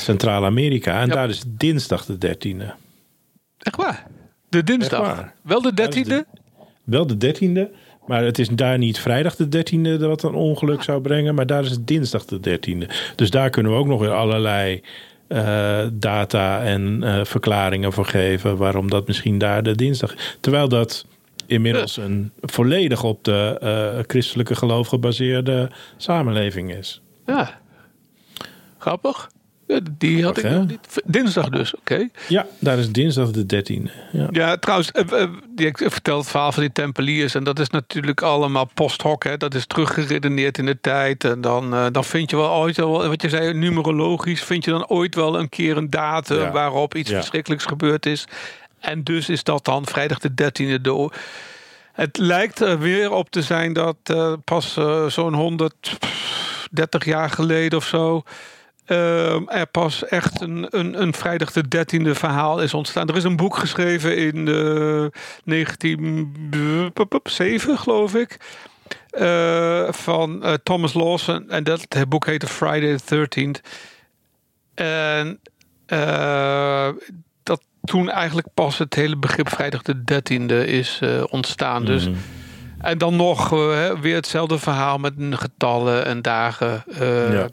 Centraal-Amerika. 0.00 1.00
En 1.00 1.06
Ja. 1.06 1.14
daar 1.14 1.28
is 1.28 1.42
dinsdag 1.46 2.04
de 2.04 2.18
13e. 2.18 2.74
echt 3.58 3.76
waar. 3.76 4.06
De 4.56 4.62
dinsdag. 4.62 5.24
Wel 5.42 5.62
de 5.62 5.72
is 5.74 6.04
de- 6.04 6.24
13e? 6.24 6.38
Wel 6.84 7.06
de 7.06 7.16
13e, 7.16 7.68
maar 8.06 8.24
het 8.24 8.38
is 8.38 8.48
daar 8.48 8.78
niet 8.78 8.98
vrijdag 8.98 9.36
de 9.36 9.48
13e 9.48 9.98
wat 10.06 10.22
een 10.22 10.34
ongeluk 10.34 10.82
zou 10.82 11.00
brengen. 11.00 11.34
Maar 11.34 11.46
daar 11.46 11.64
is 11.64 11.70
het 11.70 11.86
dinsdag 11.86 12.24
de 12.24 12.40
13e. 12.40 12.86
Dus 13.16 13.30
daar 13.30 13.50
kunnen 13.50 13.72
we 13.72 13.78
ook 13.78 13.86
nog 13.86 14.00
weer 14.00 14.12
allerlei 14.12 14.82
eh, 15.28 15.86
data 15.92 16.62
en 16.62 17.02
eh, 17.02 17.24
verklaringen 17.24 17.92
voor 17.92 18.06
geven. 18.06 18.56
Waarom 18.56 18.90
dat 18.90 19.06
misschien 19.06 19.38
daar 19.38 19.62
de 19.62 19.74
dinsdag. 19.74 20.14
Terwijl 20.40 20.68
dat 20.68 21.06
inmiddels 21.46 21.96
een 21.96 22.32
volledig 22.40 23.02
op 23.04 23.24
de 23.24 23.58
eh, 23.60 24.04
christelijke 24.06 24.54
geloof 24.54 24.88
gebaseerde 24.88 25.70
samenleving 25.96 26.74
is. 26.74 27.00
Ja. 27.26 27.60
Grappig. 28.78 29.28
Ja, 29.66 29.78
die 29.98 30.24
had 30.24 30.38
ik 30.38 30.50
nog 30.50 30.66
niet. 30.66 31.02
Dinsdag 31.04 31.48
dus, 31.48 31.74
oké. 31.76 32.08
Ja, 32.28 32.46
daar 32.58 32.78
is 32.78 32.92
dinsdag 32.92 33.30
de 33.30 33.46
13e. 33.46 33.90
Ja. 34.12 34.28
Ja, 34.30 34.56
trouwens, 34.56 34.90
die, 35.48 35.66
ik 35.66 35.76
vertel 35.78 36.18
het 36.18 36.28
verhaal 36.28 36.52
van 36.52 36.62
die 36.62 36.72
Tempeliers. 36.72 37.34
En 37.34 37.44
dat 37.44 37.58
is 37.58 37.70
natuurlijk 37.70 38.22
allemaal 38.22 38.68
post 38.74 39.02
hoc. 39.02 39.24
Hè. 39.24 39.36
Dat 39.36 39.54
is 39.54 39.66
teruggeredeneerd 39.66 40.58
in 40.58 40.66
de 40.66 40.80
tijd. 40.80 41.24
En 41.24 41.40
dan, 41.40 41.74
eh, 41.74 41.86
dan 41.92 42.04
vind 42.04 42.30
je 42.30 42.36
wel 42.36 42.50
ooit, 42.50 42.76
wel, 42.76 43.08
wat 43.08 43.22
je 43.22 43.28
zei, 43.28 43.54
numerologisch, 43.54 44.42
vind 44.42 44.64
je 44.64 44.70
dan 44.70 44.86
ooit 44.88 45.14
wel 45.14 45.38
een 45.38 45.48
keer 45.48 45.76
een 45.76 45.90
datum 45.90 46.38
Ja. 46.38 46.50
waarop 46.50 46.94
iets 46.94 47.10
Ja. 47.10 47.16
verschrikkelijks 47.16 47.64
gebeurd 47.64 48.06
is. 48.06 48.24
En 48.80 49.02
dus 49.04 49.28
is 49.28 49.42
dat 49.44 49.64
dan 49.64 49.86
vrijdag 49.86 50.18
de 50.18 50.34
13e. 50.34 50.80
De, 50.80 51.10
het 51.92 52.16
lijkt 52.18 52.60
er 52.60 52.78
weer 52.78 53.10
op 53.12 53.30
te 53.30 53.42
zijn 53.42 53.72
dat 53.72 53.96
eh, 54.04 54.32
pas 54.44 54.76
eh, 54.76 55.06
zo'n 55.06 55.34
130 55.34 57.04
jaar 57.04 57.30
geleden 57.30 57.78
of 57.78 57.86
zo. 57.86 58.22
Ehm, 58.86 59.42
er 59.48 59.66
pas 59.66 60.04
echt 60.04 60.40
een, 60.40 60.66
een, 60.70 61.02
een 61.02 61.14
vrijdag 61.14 61.52
de 61.52 61.64
13e 61.76 62.10
verhaal 62.10 62.62
is 62.62 62.74
ontstaan. 62.74 63.08
Er 63.08 63.16
is 63.16 63.24
een 63.24 63.36
boek 63.36 63.56
geschreven 63.56 64.16
in 64.16 64.44
de 64.44 65.10
1907, 65.44 67.78
geloof 67.78 68.14
ik. 68.14 68.36
eh, 69.10 69.92
van 69.92 70.42
eh, 70.42 70.52
Thomas 70.62 70.94
Lawson. 70.94 71.50
En 71.50 71.64
dat 71.64 71.86
het 71.88 72.08
boek 72.08 72.26
heette 72.26 72.46
Friday 72.46 72.98
the 73.04 73.28
13th. 73.28 73.60
En 74.74 75.40
eh, 75.86 76.88
dat 77.42 77.60
toen 77.84 78.10
eigenlijk 78.10 78.46
pas 78.54 78.78
het 78.78 78.94
hele 78.94 79.16
begrip 79.16 79.48
vrijdag 79.48 79.82
de 79.82 79.96
13e 80.12 80.66
is 80.68 81.00
ontstaan. 81.30 81.84
Dus, 81.84 82.08
en 82.78 82.98
dan 82.98 83.16
nog 83.16 83.48
weer 84.00 84.14
hetzelfde 84.14 84.58
verhaal 84.58 84.98
met 84.98 85.12
getallen 85.30 86.04
en 86.04 86.22
dagen. 86.22 86.84
Ja. 87.30 87.48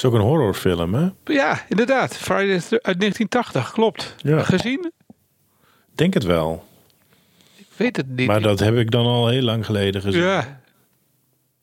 Het 0.00 0.08
is 0.12 0.14
ook 0.16 0.24
een 0.24 0.28
horrorfilm, 0.30 0.94
hè? 0.94 1.08
ja, 1.24 1.64
inderdaad. 1.68 2.16
Friday 2.16 2.52
uit 2.54 2.80
1980, 2.80 3.72
klopt. 3.72 4.14
Ja. 4.22 4.42
Gezien? 4.42 4.92
Denk 5.94 6.14
het 6.14 6.24
wel. 6.24 6.64
Ik 7.56 7.66
weet 7.76 7.96
het 7.96 8.08
niet. 8.08 8.26
Maar 8.26 8.40
dat 8.40 8.58
heb 8.58 8.76
ik 8.76 8.90
dan 8.90 9.06
al 9.06 9.28
heel 9.28 9.42
lang 9.42 9.66
geleden 9.66 10.02
gezien. 10.02 10.22
Ja. 10.22 10.60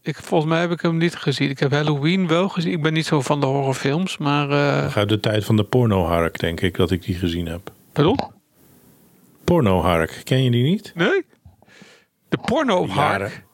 Ik, 0.01 0.15
volgens 0.15 0.51
mij 0.51 0.59
heb 0.59 0.71
ik 0.71 0.81
hem 0.81 0.97
niet 0.97 1.15
gezien. 1.15 1.49
Ik 1.49 1.59
heb 1.59 1.71
Halloween 1.71 2.27
wel 2.27 2.49
gezien. 2.49 2.71
Ik 2.71 2.81
ben 2.81 2.93
niet 2.93 3.05
zo 3.05 3.21
van 3.21 3.39
de 3.39 3.45
horrorfilms, 3.45 4.17
maar... 4.17 4.49
eh 4.49 4.97
Uit 4.97 5.09
de 5.09 5.19
tijd 5.19 5.45
van 5.45 5.55
de 5.55 5.63
pornohark, 5.63 6.39
denk 6.39 6.61
ik, 6.61 6.75
dat 6.75 6.91
ik 6.91 7.03
die 7.03 7.15
gezien 7.15 7.47
heb. 7.47 7.71
pardon? 7.91 8.19
Pornohark, 9.43 10.21
ken 10.23 10.43
je 10.43 10.51
die 10.51 10.63
niet? 10.63 10.91
Nee? 10.95 11.25
De 12.29 12.37
porno 12.45 12.85
Jaren. 12.85 12.95
hark. 12.95 13.45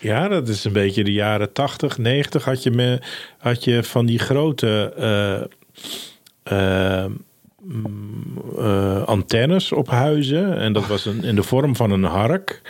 Ja, 0.00 0.28
dat 0.28 0.48
is 0.48 0.64
een 0.64 0.72
beetje 0.72 1.04
de 1.04 1.12
jaren 1.12 1.52
80, 1.52 1.98
90. 1.98 2.44
Had 2.44 2.62
je, 2.62 2.70
me, 2.70 3.00
had 3.38 3.64
je 3.64 3.82
van 3.82 4.06
die 4.06 4.18
grote 4.18 4.92
eh, 4.96 7.04
eh, 7.04 7.10
eh, 8.58 9.02
antennes 9.02 9.72
op 9.72 9.88
huizen. 9.88 10.58
En 10.58 10.72
dat 10.72 10.86
was 10.86 11.06
een, 11.06 11.24
in 11.24 11.34
de 11.34 11.42
vorm 11.42 11.76
van 11.76 11.90
een 11.90 12.04
hark. 12.04 12.60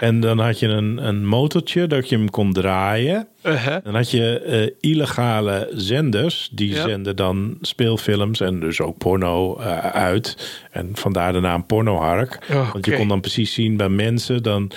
En 0.00 0.20
dan 0.20 0.38
had 0.38 0.58
je 0.58 0.66
een, 0.66 1.06
een 1.06 1.26
motortje 1.26 1.86
dat 1.86 2.08
je 2.08 2.16
hem 2.16 2.30
kon 2.30 2.52
draaien. 2.52 3.28
Uh-huh. 3.44 3.76
Dan 3.84 3.94
had 3.94 4.10
je 4.10 4.38
eh, 4.40 4.90
illegale 4.90 5.70
zenders. 5.74 6.48
Die 6.52 6.74
Ja. 6.74 6.82
zenden 6.86 7.16
dan 7.16 7.58
speelfilms 7.60 8.40
en 8.40 8.60
dus 8.60 8.80
ook 8.80 8.98
porno 8.98 9.56
eh, 9.58 9.78
uit. 9.86 10.60
En 10.70 10.90
vandaar 10.94 11.32
de 11.32 11.40
naam 11.40 11.66
pornohark. 11.66 12.46
Oh, 12.52 12.72
Want 12.72 12.86
je 12.86 12.96
kon 12.96 13.08
dan 13.08 13.20
precies 13.20 13.54
zien 13.54 13.76
bij 13.76 13.88
mensen. 13.88 14.42
Dan, 14.42 14.70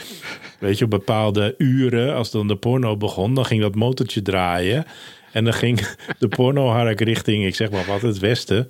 weet 0.60 0.78
je, 0.78 0.84
op 0.84 0.90
bepaalde 0.92 1.56
uren, 1.58 2.16
als 2.16 2.32
dan 2.32 2.48
de 2.48 2.56
porno 2.56 2.98
begon, 2.98 3.34
dan 3.34 3.46
ging 3.46 3.62
dat 3.62 3.76
motortje 3.76 4.22
draaien. 4.22 4.86
En 5.32 5.44
dan 5.44 5.54
ging 5.54 5.88
de 6.20 6.28
pornohark 6.28 7.02
richting, 7.02 7.46
ik 7.46 7.56
zeg 7.56 7.72
maar 7.72 7.86
wat, 7.88 8.02
het 8.02 8.20
westen. 8.20 8.70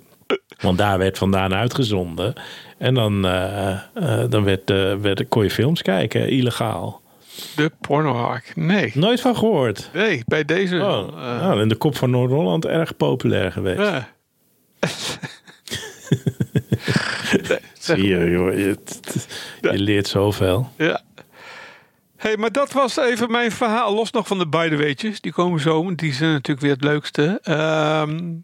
Want 0.60 0.78
daar 0.78 0.98
werd 0.98 1.18
vandaan 1.18 1.54
uitgezonden. 1.54 2.34
En 2.78 2.94
dan, 2.94 3.26
eh, 3.26 3.72
eh, 3.72 4.30
dan 4.30 4.44
werd, 4.44 4.70
eh, 4.70 4.94
werd, 4.94 5.28
kon 5.28 5.42
je 5.42 5.50
films 5.50 5.82
kijken, 5.82 6.28
illegaal. 6.28 7.02
De 7.56 7.72
pornohark. 7.80 8.52
Nee. 8.54 8.92
Nooit 8.94 9.20
van 9.20 9.36
gehoord. 9.36 9.90
Nee, 9.92 10.22
bij 10.26 10.44
deze. 10.44 10.76
Oh, 10.76 11.16
nou, 11.16 11.60
in 11.60 11.68
de 11.68 11.76
kop 11.76 11.96
van 11.96 12.10
Noord-Holland 12.10 12.64
erg 12.64 12.96
populair 12.96 13.52
geweest. 13.52 13.78
ja. 13.78 14.08
Zie 17.78 18.06
je, 18.06 18.30
joh, 18.30 18.52
je, 18.54 18.76
je 19.60 19.78
leert 19.78 20.06
zoveel. 20.06 20.70
Ja. 20.76 21.00
hey, 22.16 22.36
maar 22.36 22.52
dat 22.52 22.72
was 22.72 22.96
even 22.96 23.30
mijn 23.30 23.52
verhaal. 23.52 23.94
Los 23.94 24.10
nog 24.10 24.26
van 24.26 24.38
de 24.38 24.48
beide 24.48 24.76
weetjes. 24.76 25.20
Die 25.20 25.32
komen 25.32 25.60
zo. 25.60 25.84
want 25.84 25.98
Die 25.98 26.12
zijn 26.12 26.32
natuurlijk 26.32 26.66
weer 26.66 26.74
het 26.74 26.84
leukste. 26.84 27.38
Ehm, 27.42 28.34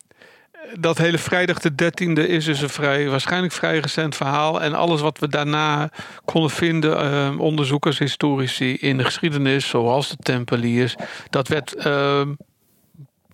dat 0.73 0.99
hele 0.99 1.19
vrijdag 1.19 1.59
de 1.59 1.71
13e 1.71 2.29
is 2.29 2.45
dus 2.45 2.61
een 2.61 2.69
vrij, 2.69 3.09
waarschijnlijk 3.09 3.53
vrij 3.53 3.79
recent 3.79 4.17
verhaal. 4.17 4.63
En 4.63 4.75
alles 4.75 5.01
wat 5.01 5.19
we 5.19 5.29
daarna 5.29 5.91
konden 6.25 6.51
vinden, 6.51 6.99
ehm, 6.99 7.39
onderzoekers, 7.39 7.99
historici 7.99 8.75
in 8.75 8.97
de 8.97 9.05
geschiedenis, 9.05 9.69
zoals 9.69 10.09
de 10.09 10.17
Tempeliers, 10.17 10.95
dat 11.31 11.49
werd 11.49 11.75
ehm, 11.75 12.29
een 12.29 12.39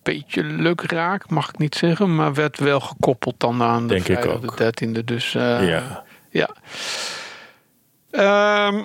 beetje 0.02 0.42
leuk 0.42 0.80
raak, 0.80 1.30
mag 1.30 1.48
ik 1.48 1.58
niet 1.58 1.74
zeggen, 1.74 2.14
maar 2.14 2.34
werd 2.34 2.58
wel 2.58 2.80
gekoppeld 2.80 3.40
dan 3.40 3.62
aan 3.62 3.86
de 3.86 3.94
Denk 3.94 4.04
vrijdag 4.04 4.40
de 4.40 4.72
13e. 4.96 5.04
Dus 5.04 5.34
eh, 5.34 5.68
ja. 5.68 6.04
ja. 6.30 6.50
Ehm, 8.10 8.84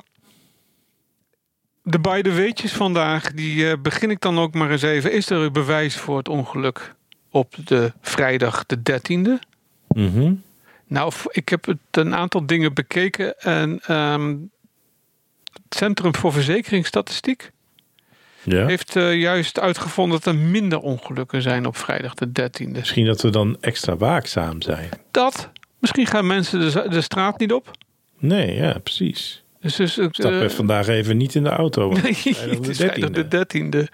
de 1.84 1.99
beide 1.99 2.34
weetjes 2.34 2.73
vandaag, 2.73 3.31
die 3.31 3.69
eh, 3.69 3.77
begin 3.81 4.10
ik 4.10 4.21
dan 4.21 4.39
ook 4.39 4.53
maar 4.53 4.71
eens 4.71 4.81
even. 4.81 5.12
Is 5.12 5.29
er 5.29 5.38
een 5.38 5.51
bewijs 5.51 5.97
voor 5.97 6.17
het 6.17 6.29
ongeluk 6.29 6.95
op 7.35 7.55
de 7.65 7.93
vrijdag 8.01 8.65
de 8.65 8.77
13e? 8.77 9.39
Mhm. 9.87 10.33
Nou, 10.87 11.13
ik 11.31 11.49
heb 11.49 11.65
het 11.65 11.77
een 11.91 12.15
aantal 12.15 12.45
dingen 12.45 12.73
bekeken 12.73 13.39
en 13.39 13.79
ehm, 13.85 14.35
het 15.53 15.75
Centrum 15.75 16.15
voor 16.15 16.33
Verzekeringsstatistiek 16.33 17.51
ja. 18.43 18.65
heeft 18.65 18.95
eh, 18.95 19.19
juist 19.19 19.59
uitgevonden 19.59 20.19
dat 20.21 20.33
er 20.33 20.39
minder 20.39 20.79
ongelukken 20.79 21.41
zijn 21.41 21.65
op 21.65 21.77
vrijdag 21.77 22.13
de 22.13 22.27
13e. 22.27 22.69
Misschien 22.69 23.05
dat 23.05 23.21
we 23.21 23.29
dan 23.29 23.57
extra 23.61 23.95
waakzaam 23.97 24.61
zijn. 24.61 24.89
Dat, 25.11 25.49
misschien 25.79 26.07
gaan 26.07 26.27
mensen 26.27 26.59
de, 26.59 26.89
de 26.89 27.01
straat 27.01 27.39
niet 27.39 27.53
op. 27.53 27.71
Nee, 28.17 28.55
ja, 28.55 28.79
precies. 28.79 29.43
Dus, 29.65 29.75
dus, 29.75 29.97
eh, 29.97 30.08
Stap 30.12 30.51
vandaag 30.51 30.88
even 30.88 31.17
niet 31.17 31.36
in 31.36 31.43
de 31.43 31.49
auto. 31.49 31.91
het 31.95 32.06
is 32.06 32.23
de 32.23 32.34
vrijdag 32.73 33.10
13e. 33.10 33.12
de 33.12 33.28
dertiende. 33.28 33.88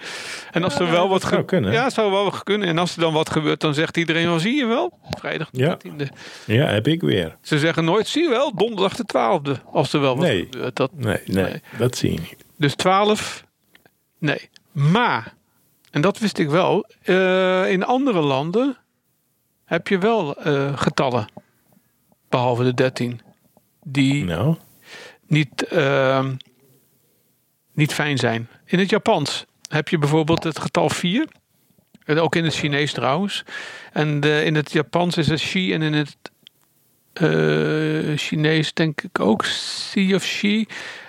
En 0.52 0.64
als 0.64 0.74
Ja, 0.74 0.80
er 0.80 0.92
wel 0.92 1.10
wat 1.10 1.22
zou 1.22 1.44
kunnen. 1.44 1.72
Ja, 1.72 1.90
zou 1.90 2.12
wel 2.12 2.30
kunnen. 2.44 2.68
En 2.68 2.78
als 2.78 2.96
er 2.96 3.02
dan 3.02 3.14
wat 3.14 3.30
gebeurt, 3.30 3.60
dan 3.62 3.74
zegt 3.74 3.98
iedereen 3.98 4.26
wel, 4.28 4.40
zie 4.40 4.56
je 4.56 4.66
wel? 4.66 5.00
Vrijdag 5.20 5.50
de 5.50 5.60
Ja. 5.60 5.68
dertiende. 5.68 6.08
Ja, 6.46 6.66
heb 6.66 6.88
ik 6.88 7.02
weer. 7.02 7.38
Ze 7.42 7.60
zeggen 7.60 7.84
nooit, 7.86 8.08
zie 8.08 8.24
je 8.24 8.30
wel, 8.30 8.56
donderdag 8.56 8.96
de 8.96 9.04
twaalfde. 9.04 9.60
Als 9.72 9.94
er 9.94 10.00
wel 10.02 10.16
wat 10.18 10.26
Nee. 10.26 10.48
gebeurt. 10.52 10.76
Dat, 10.76 10.92
Nee, 10.96 11.18
nee, 11.26 11.44
Nee. 11.44 11.62
dat 11.78 11.98
zie 11.98 12.12
je 12.12 12.20
niet. 12.20 12.36
dus 12.58 12.76
twaalf, 12.76 13.46
nee. 14.20 14.50
Maar, 14.72 15.34
en 15.92 16.02
dat 16.02 16.20
wist 16.20 16.38
ik 16.38 16.50
wel, 16.50 16.86
eh, 17.04 17.72
in 17.72 17.84
andere 17.86 18.20
landen 18.20 18.78
heb 19.66 19.88
je 19.88 19.98
wel 19.98 20.36
eh, 20.36 20.78
getallen, 20.78 21.26
behalve 22.30 22.64
de 22.64 22.74
dertien, 22.74 23.22
die 23.84 24.24
Nou, 24.24 24.56
niet, 25.32 25.64
ehm, 25.64 26.36
niet 27.74 27.94
fijn 27.94 28.18
zijn. 28.18 28.48
In 28.66 28.80
het 28.80 28.90
Japans 28.90 29.46
heb 29.68 29.90
je 29.90 29.98
bijvoorbeeld 29.98 30.44
het 30.44 30.60
getal 30.60 30.90
4. 30.90 31.28
En 32.06 32.20
ook 32.20 32.36
in 32.36 32.44
het 32.44 32.56
Chinees 32.56 32.92
trouwens. 32.92 33.44
En 33.92 34.22
in 34.22 34.56
het 34.56 34.72
Japans 34.72 35.18
is 35.18 35.28
het 35.28 35.40
shi 35.40 35.74
en 35.74 35.82
in 35.82 35.94
het 35.94 36.18
eh, 37.14 38.18
Chinees 38.18 38.74
denk 38.74 39.02
ik 39.02 39.20
ook 39.20 39.46
si 39.46 40.16
of 40.16 40.24
shi. 40.24 40.66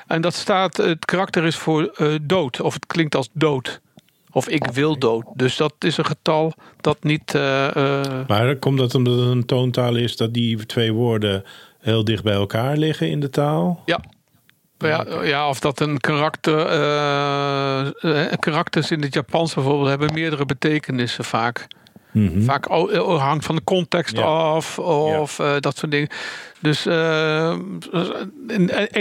En 0.06 0.20
dat 0.20 0.35
staat, 0.35 0.76
het 0.76 1.04
karakter 1.04 1.44
is 1.44 1.56
voor 1.56 1.87
eh, 1.87 2.14
dood. 2.22 2.61
Of 2.61 2.74
het 2.74 2.87
klinkt 2.87 3.14
als 3.14 3.28
dood. 3.32 3.80
Of 4.30 4.48
ik 4.48 4.66
wil 4.66 4.98
dood. 4.98 5.24
Dus 5.35 5.56
dat 5.56 5.74
is 5.78 5.96
een 5.96 6.06
getal 6.06 6.52
dat 6.80 7.04
niet... 7.04 7.35
eh, 7.35 8.26
maar 8.26 8.56
komt 8.56 8.78
dat 8.78 8.94
omdat 8.94 9.18
het 9.18 9.28
een 9.28 9.46
toontaal 9.46 9.96
is 9.96 10.16
dat 10.16 10.35
die 10.35 10.66
twee 10.66 10.92
woorden 10.92 11.44
heel 11.82 12.04
dicht 12.04 12.22
bij 12.22 12.34
elkaar 12.34 12.76
liggen 12.76 13.10
in 13.10 13.20
de 13.20 13.30
taal? 13.30 13.82
Ja. 13.84 14.00
Ja, 14.78 15.06
ja, 15.22 15.48
of 15.48 15.60
dat 15.60 15.80
een 15.80 16.00
karakter. 16.00 16.66
eh, 16.66 17.86
eh, 18.30 18.32
karakters 18.38 18.90
in 18.90 19.02
het 19.02 19.14
Japans 19.14 19.54
bijvoorbeeld 19.54 19.88
hebben 19.88 20.12
meerdere 20.14 20.44
betekenissen 20.46 21.24
vaak. 21.24 21.66
Mhm. 22.10 22.42
Vaak 22.42 22.70
o- 22.70 22.88
eh, 22.88 23.22
hangt 23.22 23.44
van 23.44 23.54
de 23.54 23.64
context 23.64 24.16
Ja. 24.16 24.22
af 24.24 24.78
of 24.78 25.38
eh, 25.38 25.54
dat 25.60 25.76
soort 25.78 25.90
dingen. 25.90 26.08
Dus 26.60 26.86
en 26.86 27.80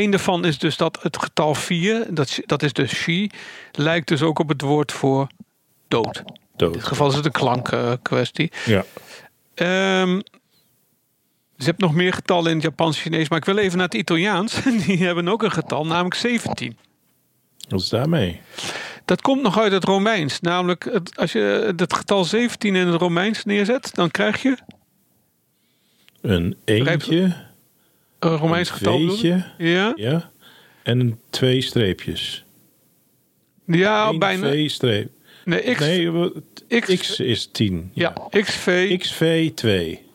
een 0.01 0.09
daarvan 0.11 0.45
is 0.45 0.57
dus 0.59 0.77
dat 0.77 0.99
het 1.01 1.17
getal 1.17 1.55
4, 1.55 2.05
dat, 2.09 2.39
dat 2.45 2.63
is 2.63 2.73
dus 2.73 2.91
she, 2.95 3.29
lijkt 3.71 4.07
dus 4.07 4.21
ook 4.21 4.39
op 4.39 4.49
het 4.49 4.61
woord 4.61 4.91
voor 4.91 5.27
dood. 5.87 6.23
In 6.57 6.71
dit 6.71 6.83
geval 6.83 7.07
is 7.09 7.15
het 7.15 7.25
een 7.25 7.31
klankkwestie. 7.31 8.51
Ja. 8.65 8.83
Ehm 9.53 10.19
dus 11.61 11.69
je 11.69 11.75
hebt 11.77 11.91
nog 11.91 11.93
meer 12.01 12.13
getallen 12.13 12.49
in 12.49 12.53
het 12.55 12.63
Japans 12.65 13.01
Chinees, 13.01 13.29
maar 13.29 13.37
ik 13.37 13.45
wil 13.45 13.57
even 13.57 13.77
naar 13.77 13.85
het 13.87 13.95
Italiaans. 13.95 14.63
Die 14.85 14.97
hebben 15.03 15.27
ook 15.27 15.43
een 15.43 15.51
getal, 15.51 15.85
namelijk 15.85 16.13
17. 16.15 16.77
Wat 17.69 17.81
is 17.81 17.89
daarmee? 17.89 18.39
Dat 19.05 19.21
komt 19.21 19.41
nog 19.41 19.59
uit 19.59 19.71
het 19.71 19.83
Romeins. 19.83 20.39
Namelijk, 20.39 20.83
het- 20.83 21.17
als 21.17 21.31
je 21.31 21.73
het 21.77 21.93
getal 21.93 22.23
17 22.25 22.75
in 22.75 22.87
het 22.87 23.01
Romeins 23.01 23.45
neerzet, 23.45 23.89
dan 23.95 24.11
krijg 24.11 24.41
je 24.41 24.57
Een 26.21 26.55
eentje, 26.65 27.35
een 28.19 28.35
Romeins 28.35 28.69
een 28.69 28.75
getal. 28.75 28.99
veetje, 28.99 29.43
Ja, 29.57 29.93
ja, 29.95 30.29
en 30.83 30.99
een 30.99 31.19
twee 31.29 31.61
streepjes. 31.61 32.43
ja 33.65 34.07
Eén, 34.09 34.19
bijna. 34.19 34.47
twee 34.47 34.69
streep. 34.69 35.09
Nee, 35.45 35.73
x, 35.73 35.79
Nee, 35.79 36.31
x, 36.79 36.95
x 36.99 37.19
is 37.19 37.49
10. 37.51 37.91
ja, 37.93 38.13
XV 38.29 38.97
XV 38.99 39.51
2. 39.53 40.05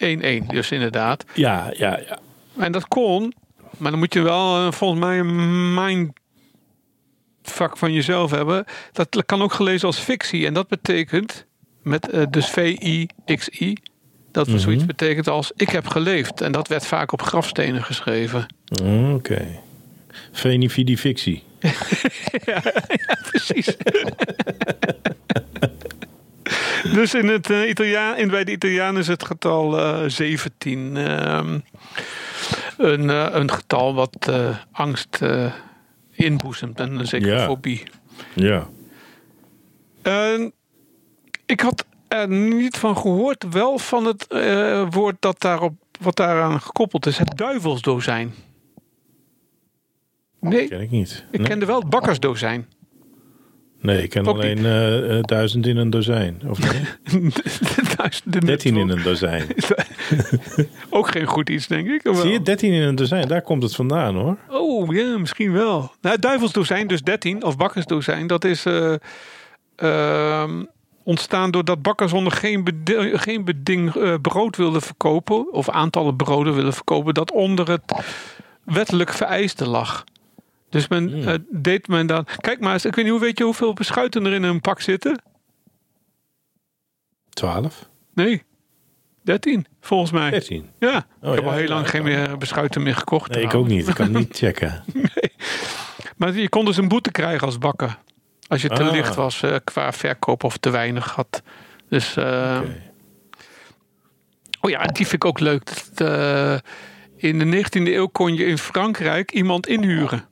11, 0.00 0.46
dus 0.46 0.70
inderdaad. 0.70 1.24
Ja, 1.34 1.72
ja, 1.76 1.98
ja. 2.08 2.18
En 2.58 2.72
dat 2.72 2.88
kon, 2.88 3.34
maar 3.76 3.90
dan 3.90 4.00
moet 4.00 4.14
je 4.14 4.20
wel 4.20 4.66
eh, 4.66 4.72
volgens 4.72 5.00
mij 5.00 5.18
een 5.18 5.74
mindfuck 5.74 7.76
van 7.76 7.92
jezelf 7.92 8.30
hebben. 8.30 8.64
Dat 8.92 9.22
kan 9.26 9.42
ook 9.42 9.52
gelezen 9.52 9.86
als 9.86 9.98
fictie. 9.98 10.46
En 10.46 10.54
dat 10.54 10.68
betekent, 10.68 11.46
met 11.82 12.10
eh, 12.10 12.22
dus 12.30 12.46
V-I-X-I, 12.48 13.76
dat 14.32 14.46
Mhm. 14.46 14.58
zoiets 14.58 14.86
betekent 14.86 15.28
als 15.28 15.52
ik 15.56 15.68
heb 15.70 15.86
geleefd. 15.86 16.40
En 16.40 16.52
dat 16.52 16.68
werd 16.68 16.86
vaak 16.86 17.12
op 17.12 17.22
grafstenen 17.22 17.82
geschreven. 17.84 18.46
Oké. 19.14 19.46
Veni 20.32 20.70
vidi 20.70 20.98
fictie. 20.98 21.42
Precies. 23.30 23.76
dus 26.98 27.14
in 27.14 27.28
het, 27.28 27.50
eh, 27.50 27.68
Italiaan, 27.68 28.16
in, 28.16 28.28
bij 28.28 28.44
de 28.44 28.52
Italianen 28.52 29.00
is 29.00 29.06
het 29.06 29.24
getal 29.24 29.78
eh 29.78 30.04
17 30.06 30.96
ehm, 30.96 31.58
een, 32.78 33.10
eh, 33.10 33.26
een 33.30 33.50
getal 33.50 33.94
wat 33.94 34.16
eh, 34.28 34.56
angst 34.72 35.18
eh, 35.22 35.52
inboezemt 36.10 36.80
en 36.80 37.06
zeker 37.06 37.28
Ja. 37.28 37.44
fobie. 37.44 37.82
Ja. 38.34 38.68
Eh, 40.02 40.46
ik 41.46 41.60
had 41.60 41.84
er 42.08 42.28
niet 42.28 42.76
van 42.76 42.96
gehoord, 42.96 43.44
wel 43.50 43.78
van 43.78 44.04
het 44.04 44.26
eh, 44.26 44.86
woord 44.90 45.16
dat 45.18 45.40
daarop, 45.40 45.74
wat 46.00 46.16
daaraan 46.16 46.60
gekoppeld 46.60 47.06
is, 47.06 47.18
het 47.18 47.36
duivelsdozijn. 47.36 48.34
Nee, 50.40 50.68
Ken 50.68 50.80
ik 50.80 50.90
niet. 50.90 51.24
ik 51.30 51.38
nee? 51.38 51.48
kende 51.48 51.66
wel 51.66 51.80
het 51.80 51.90
bakkersdozijn. 51.90 52.68
Nee, 53.80 54.02
ik 54.02 54.10
ken 54.10 54.26
Ook 54.26 54.34
alleen 54.34 54.64
eh, 54.64 55.16
eh, 55.16 55.22
duizend 55.22 55.66
in 55.66 55.76
een 55.76 55.90
dozijn. 55.90 56.40
Of 56.46 56.58
nee? 56.58 57.32
Duizenden 57.96 58.40
dertien 58.40 58.76
in 58.76 58.88
een 58.88 59.02
dozijn. 59.02 59.46
Ook 60.90 61.10
geen 61.10 61.26
goed 61.26 61.48
iets, 61.48 61.66
denk 61.66 61.88
ik. 61.88 62.02
wel? 62.02 62.14
Zie 62.14 62.30
je, 62.30 62.42
dertien 62.42 62.72
in 62.72 62.82
een 62.82 62.94
dozijn. 62.94 63.28
Daar 63.28 63.42
komt 63.42 63.62
het 63.62 63.74
vandaan 63.74 64.14
hoor. 64.14 64.36
Oh, 64.48 64.94
ja, 64.94 65.18
misschien 65.18 65.52
wel. 65.52 65.92
Nou, 66.00 66.18
duivelsdozijn, 66.18 66.86
dus 66.86 67.02
13, 67.02 67.44
of 67.44 67.56
bakkersdozijn, 67.56 68.26
dat 68.26 68.44
is 68.44 68.64
eh, 68.64 68.94
ehm, 69.76 70.64
ontstaan 71.02 71.50
doordat 71.50 71.82
bakkerszonden 71.82 72.32
geen, 72.32 72.64
bedi- 72.64 73.18
geen 73.18 73.44
beding 73.44 73.92
brood 74.22 74.56
wilden 74.56 74.82
verkopen, 74.82 75.52
of 75.52 75.68
aantallen 75.68 76.16
broden 76.16 76.54
willen 76.54 76.72
verkopen, 76.72 77.14
dat 77.14 77.32
onder 77.32 77.70
het 77.70 77.82
wettelijk 78.64 79.12
vereiste 79.12 79.68
lag. 79.68 80.04
Dus 80.70 80.88
men 80.88 81.08
Hmm. 81.08 81.28
eh, 81.28 81.34
deed 81.50 81.88
men 81.88 82.06
dan. 82.06 82.26
Kijk 82.36 82.60
maar 82.60 82.72
eens, 82.72 82.84
ik 82.84 82.94
weet 82.94 83.04
niet 83.04 83.12
hoe 83.14 83.22
weet 83.22 83.38
je 83.38 83.44
hoeveel 83.44 83.72
beschuiten 83.72 84.24
er 84.26 84.32
in 84.32 84.42
een 84.42 84.60
pak 84.60 84.80
zitten? 84.80 85.22
12? 87.30 87.88
Nee, 88.14 88.42
13 89.22 89.66
volgens 89.80 90.10
mij. 90.10 90.30
13? 90.30 90.70
Ja, 90.78 90.96
ik 90.96 91.04
Oh, 91.20 91.30
heb 91.34 91.40
ja, 91.40 91.46
al 91.46 91.52
heel 91.52 91.62
ja, 91.62 91.68
lang 91.68 91.90
geen 91.90 92.02
meer 92.02 92.38
beschuiten 92.38 92.82
meer 92.82 92.94
gekocht. 92.96 93.30
Nee, 93.30 93.42
ik 93.42 93.54
ook 93.54 93.66
niet. 93.66 93.88
Ik 93.88 93.94
kan 93.94 94.12
niet 94.12 94.36
checken. 94.38 94.84
Maar 96.16 96.32
je 96.34 96.48
kon 96.48 96.64
dus 96.64 96.76
een 96.76 96.88
boete 96.88 97.10
krijgen 97.10 97.46
als 97.46 97.58
bakker. 97.58 97.98
Als 98.48 98.62
je 98.62 98.68
te 98.68 98.82
Ah. 98.84 98.92
licht 98.92 99.14
was 99.14 99.42
eh, 99.42 99.56
qua 99.64 99.92
verkoop 99.92 100.44
of 100.44 100.56
te 100.56 100.70
weinig 100.70 101.10
had. 101.14 101.42
Dus, 101.88 102.10
Oké. 102.16 102.82
oh 104.60 104.70
ja, 104.70 104.82
die 104.84 105.06
vind 105.06 105.12
ik 105.12 105.24
ook 105.24 105.40
leuk. 105.40 105.64
Dat, 105.94 106.62
in 107.16 107.38
de 107.38 107.44
19e 107.44 107.92
eeuw 107.94 108.06
kon 108.06 108.34
je 108.34 108.44
in 108.44 108.58
Frankrijk 108.58 109.32
iemand 109.32 109.66
inhuren. 109.66 110.28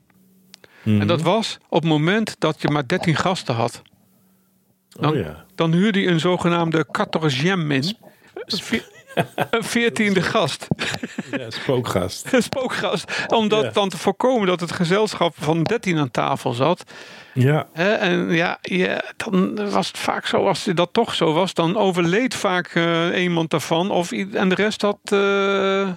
Mhm. 0.89 1.01
En 1.01 1.07
dat 1.07 1.23
was 1.23 1.59
op 1.69 1.81
het 1.83 1.91
moment 1.91 2.35
dat 2.39 2.61
je 2.63 2.69
maar 2.71 2.87
13 2.87 3.17
gasten 3.17 3.55
had. 3.55 3.83
dan- 4.89 5.11
oh 5.13 5.17
ja. 5.17 5.45
Dan 5.55 5.73
huurde 5.73 6.01
je 6.01 6.09
een 6.09 6.21
zogenaamde 6.21 6.87
quatorzième 6.91 7.75
in. 7.75 7.83
Een 8.45 8.59
ve- 8.59 8.85
Een 9.51 9.65
veertiende 9.65 10.23
gast. 10.23 10.67
ja 11.31 11.51
spookgast. 11.51 12.29
Een 12.33 12.43
spookgast. 12.43 13.13
Om 13.27 13.49
dat 13.49 13.63
Ja. 13.65 13.71
dan 13.71 13.89
te 13.89 13.97
voorkomen 13.99 14.47
dat 14.47 14.61
het 14.61 14.73
gezelschap 14.73 15.35
van 15.39 15.63
13 15.63 15.99
aan 15.99 16.11
tafel 16.11 16.53
zat. 16.53 16.83
Ja. 17.35 17.67
En 17.73 18.31
ja, 18.33 18.59
ja, 18.63 19.03
dan 19.17 19.71
was 19.71 19.87
het 19.89 19.99
vaak 19.99 20.27
zo, 20.27 20.47
als 20.47 20.65
dat 20.65 20.89
toch 20.93 21.15
zo 21.15 21.33
was, 21.33 21.55
dan 21.55 21.77
overleed 21.77 22.35
vaak 22.35 22.67
eh, 22.75 23.23
iemand 23.23 23.51
daarvan. 23.51 23.91
Of, 23.91 24.13
en 24.13 24.49
de 24.49 24.55
rest 24.55 24.83
had 24.83 24.99
eh, 25.05 25.89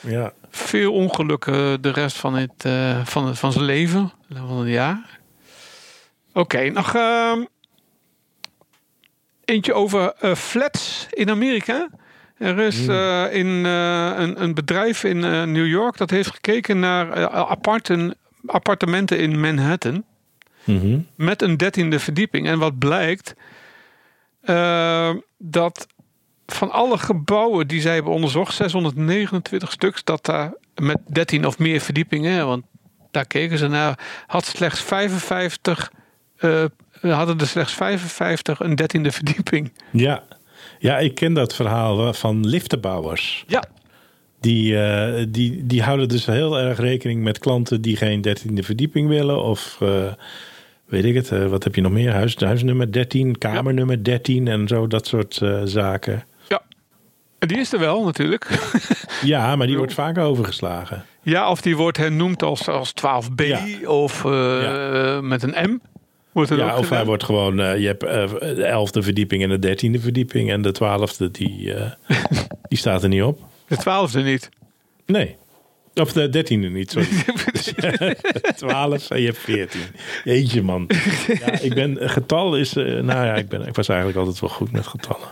Ja. 0.00 0.32
Veel 0.50 0.92
ongelukken 0.92 1.82
de 1.82 1.90
rest 1.90 2.16
van, 2.16 2.34
het, 2.34 2.64
eh, 2.64 3.04
van, 3.04 3.26
het, 3.26 3.38
van 3.38 3.52
zijn 3.52 3.64
leven. 3.64 4.12
Van 4.34 4.58
het 4.58 4.68
jaar. 4.68 5.18
Oké, 6.32 6.68
nog 6.68 6.94
ehm, 6.94 7.44
eentje 9.44 9.72
over 9.72 10.12
eh, 10.18 10.34
flats 10.34 11.06
in 11.10 11.30
Amerika. 11.30 11.88
Er 12.36 12.58
is 12.58 12.86
eh, 12.86 13.24
in, 13.30 13.46
een, 13.46 14.42
een 14.42 14.54
bedrijf 14.54 15.04
in 15.04 15.18
New 15.52 15.66
York 15.66 15.96
dat 15.96 16.10
heeft 16.10 16.30
gekeken 16.30 16.78
naar 16.78 17.28
aparten, 17.28 18.14
appartementen 18.46 19.18
in 19.18 19.40
Manhattan 19.40 20.04
Mhm. 20.64 20.98
met 21.14 21.42
een 21.42 21.56
dertiende 21.56 21.98
verdieping. 21.98 22.46
En 22.46 22.58
wat 22.58 22.78
blijkt, 22.78 23.34
dat 25.38 25.86
van 26.52 26.70
alle 26.70 26.98
gebouwen 26.98 27.66
die 27.66 27.80
zij 27.80 27.94
hebben 27.94 28.12
onderzocht, 28.12 28.54
629 28.54 29.72
stuks, 29.72 30.04
dat 30.04 30.24
daar 30.24 30.52
met 30.74 30.98
13 31.06 31.46
of 31.46 31.58
meer 31.58 31.80
verdiepingen, 31.80 32.46
want 32.46 32.64
daar 33.10 33.26
keken 33.26 33.58
ze 33.58 33.68
naar, 33.68 33.98
had 34.26 34.44
slechts 34.44 34.80
55, 34.80 35.92
eh, 36.36 36.64
hadden 37.00 37.38
er 37.38 37.46
slechts 37.46 37.72
55 37.72 38.60
een 38.60 38.74
dertiende 38.74 39.12
verdieping. 39.12 39.72
Ja. 39.92 40.22
Ja, 40.78 40.98
ik 40.98 41.14
ken 41.14 41.32
dat 41.32 41.54
verhaal 41.54 42.12
van 42.12 42.46
liftenbouwers. 42.46 43.44
Ja, 43.46 43.64
Die, 44.40 44.82
eh, 44.82 45.26
die, 45.28 45.66
die 45.66 45.82
houden 45.82 46.08
dus 46.08 46.26
heel 46.26 46.58
erg 46.58 46.78
rekening 46.78 47.22
met 47.22 47.38
klanten 47.38 47.80
die 47.80 47.96
geen 47.96 48.20
dertiende 48.20 48.62
verdieping 48.62 49.08
willen. 49.08 49.42
Of 49.42 49.76
eh, 49.80 50.12
weet 50.84 51.04
ik 51.04 51.14
het, 51.14 51.28
wat 51.28 51.64
heb 51.64 51.74
je 51.74 51.80
nog 51.80 51.92
meer? 51.92 52.12
Huis, 52.12 52.36
huisnummer 52.36 52.92
13, 52.92 53.38
kamer 53.38 53.74
nummer 53.74 54.04
13 54.04 54.48
en 54.48 54.68
zo, 54.68 54.86
dat 54.86 55.06
soort 55.06 55.40
zaken. 55.64 56.24
Die 57.48 57.58
is 57.58 57.72
er 57.72 57.78
wel 57.78 58.04
natuurlijk. 58.04 58.48
Ja, 59.22 59.56
maar 59.56 59.66
die 59.66 59.76
wordt 59.76 59.94
vaak 59.94 60.18
overgeslagen. 60.18 61.04
Ja, 61.22 61.50
of 61.50 61.60
die 61.60 61.76
wordt 61.76 61.96
hernoemd 61.96 62.42
als, 62.42 62.68
als 62.68 62.92
12b 63.00 63.46
Ja. 63.46 63.88
of 63.88 64.24
eh, 64.24 65.20
met 65.20 65.42
een 65.42 65.70
M. 65.70 65.78
Wordt 66.32 66.50
Ja, 66.54 66.76
of 66.76 66.88
hij 66.88 67.04
wordt 67.04 67.24
gewoon, 67.24 67.60
eh, 67.60 67.78
je 67.78 67.86
hebt 67.86 68.02
eh, 68.02 68.30
de 68.40 68.64
elfde 68.64 69.02
verdieping 69.02 69.42
en 69.42 69.48
de 69.48 69.58
dertiende 69.58 70.00
verdieping. 70.00 70.50
En 70.50 70.62
de 70.62 70.72
twaalfde, 70.72 71.30
die, 71.30 71.74
die 72.68 72.78
staat 72.78 73.02
er 73.02 73.08
niet 73.08 73.22
op. 73.22 73.40
De 73.68 73.76
twaalfde 73.76 74.22
niet. 74.22 74.48
Nee. 75.06 75.36
Of 75.94 76.12
de 76.12 76.28
dertiende 76.28 76.68
niet, 76.68 76.90
sorry. 76.90 77.08
12 78.56 79.10
en 79.10 79.20
je 79.20 79.26
hebt 79.26 79.38
14. 79.38 79.80
Jeetje 80.24 80.62
man. 80.62 80.90
Ja, 81.40 81.60
ik 81.60 81.74
ben, 81.74 82.10
getal 82.10 82.56
is, 82.56 82.72
nou 82.72 83.06
ja, 83.06 83.34
ik, 83.34 83.48
ben, 83.48 83.66
ik 83.66 83.74
was 83.74 83.88
eigenlijk 83.88 84.18
altijd 84.18 84.40
wel 84.40 84.50
goed 84.50 84.72
met 84.72 84.86
getallen. 84.86 85.28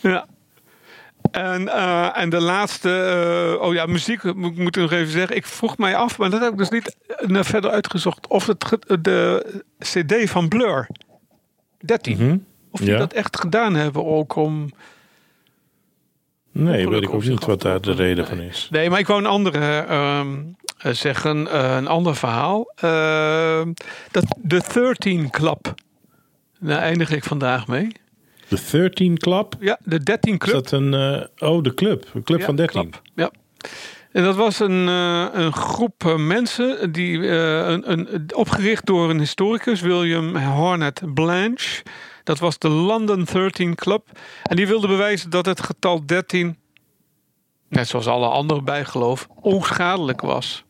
Ja. 0.00 0.26
En, 1.30 1.68
eh, 1.68 2.18
en 2.18 2.30
de 2.30 2.40
laatste, 2.40 2.90
eh, 3.58 3.62
oh 3.66 3.74
ja, 3.74 3.86
muziek 3.86 4.22
moet 4.22 4.52
ik 4.52 4.58
moet 4.58 4.76
nog 4.76 4.92
even 4.92 5.12
zeggen. 5.12 5.36
Ik 5.36 5.46
vroeg 5.46 5.78
mij 5.78 5.96
af, 5.96 6.18
maar 6.18 6.30
dat 6.30 6.40
heb 6.40 6.52
ik 6.52 6.58
dus 6.58 6.68
niet 6.68 6.96
eh, 7.06 7.28
naar 7.28 7.44
verder 7.44 7.70
uitgezocht, 7.70 8.26
of 8.26 8.46
het 8.46 8.76
de 9.00 9.46
CD 9.78 10.30
van 10.30 10.48
Blur 10.48 10.86
13, 11.80 12.16
Hm? 12.16 12.36
of 12.70 12.80
die 12.80 12.90
Ja. 12.90 12.98
dat 12.98 13.12
echt 13.12 13.40
gedaan 13.40 13.74
hebben 13.74 14.04
ook 14.06 14.36
om. 14.36 14.70
Nee, 16.52 16.88
weet 16.88 17.02
ik 17.02 17.14
ook 17.14 17.24
niet 17.24 17.44
wat 17.44 17.62
daar 17.62 17.80
de 17.80 17.92
reden 17.92 18.26
van 18.26 18.40
is. 18.40 18.68
Nee, 18.70 18.90
maar 18.90 18.98
ik 18.98 19.06
wou 19.06 19.20
een 19.20 19.26
andere 19.26 19.78
ehm, 19.80 20.36
eh, 20.78 20.92
zeggen, 20.92 21.58
een 21.76 21.86
ander 21.88 22.16
verhaal. 22.16 22.72
Ehm, 22.76 23.72
dat 24.10 24.24
de 24.42 24.62
13 24.72 25.30
Club. 25.30 25.74
Daar 26.60 26.78
eindig 26.78 27.10
ik 27.10 27.24
vandaag 27.24 27.66
mee. 27.66 27.92
De 28.50 28.58
13 28.70 29.16
Club? 29.18 29.56
Ja, 29.60 29.78
de 29.84 30.02
13 30.02 30.32
Is 30.32 30.38
Club. 30.38 30.54
dat 30.54 30.70
een, 30.70 30.94
eh, 30.94 31.48
oh 31.50 31.62
de 31.62 31.74
club, 31.74 32.04
een 32.14 32.22
club 32.22 32.38
Ja, 32.38 32.44
van 32.44 32.56
13. 32.56 32.90
klap. 32.90 33.02
Ja. 33.14 33.30
En 34.12 34.22
dat 34.24 34.36
was 34.36 34.58
een, 34.60 34.88
eh, 34.88 35.26
een 35.32 35.52
groep 35.52 36.04
eh, 36.04 36.16
mensen 36.16 36.92
die 36.92 37.28
een, 37.28 37.90
een, 37.90 38.34
opgericht 38.34 38.86
door 38.86 39.10
een 39.10 39.18
historicus, 39.18 39.80
William 39.80 40.36
Hornet 40.36 41.14
Blanche. 41.14 41.82
Dat 42.24 42.38
was 42.38 42.58
de 42.58 42.68
London 42.68 43.24
13 43.24 43.74
Club. 43.74 44.08
En 44.42 44.56
die 44.56 44.66
wilde 44.66 44.86
bewijzen 44.86 45.30
dat 45.30 45.46
het 45.46 45.62
getal 45.62 46.06
13, 46.06 46.56
net 47.68 47.88
zoals 47.88 48.06
alle 48.06 48.28
andere 48.28 48.62
bijgeloof, 48.62 49.28
onschadelijk 49.40 50.20
was. 50.20 50.64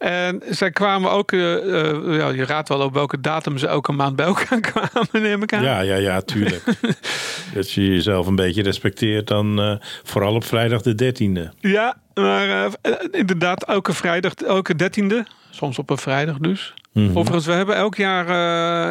En 0.00 0.42
zij 0.48 0.70
kwamen 0.70 1.10
ook, 1.10 1.32
eh, 1.32 1.54
eh, 1.54 2.16
ja, 2.18 2.28
je 2.28 2.44
raadt 2.44 2.68
wel 2.68 2.80
op 2.80 2.92
welke 2.92 3.20
datum 3.20 3.58
ze 3.58 3.66
elke 3.66 3.92
maand 3.92 4.16
bij 4.16 4.26
elkaar 4.26 4.60
kwamen, 4.70 5.08
neem 5.12 5.42
ik 5.42 5.52
aan. 5.52 5.62
Ja, 5.62 5.80
ja, 5.80 5.94
ja, 5.94 6.20
tuurlijk. 6.20 6.62
Als 7.56 7.74
je 7.74 7.86
jezelf 7.86 8.26
een 8.26 8.36
beetje 8.36 8.62
respecteert, 8.62 9.26
dan 9.26 9.60
eh, 9.60 9.76
vooral 10.02 10.34
op 10.34 10.44
vrijdag 10.44 10.82
de 10.82 11.14
13e. 11.14 11.58
Ja, 11.58 11.96
maar 12.14 12.68
inderdaad, 13.10 13.64
elke 13.64 13.92
vrijdag, 13.92 14.34
elke 14.34 14.74
dertiende. 14.74 15.26
Soms 15.50 15.78
op 15.78 15.90
een 15.90 15.98
vrijdag 15.98 16.38
dus. 16.38 16.74
Mhm. 16.92 17.18
Overigens, 17.18 17.46
we 17.46 17.52
hebben 17.52 17.76
elk 17.76 17.96
jaar 17.96 18.28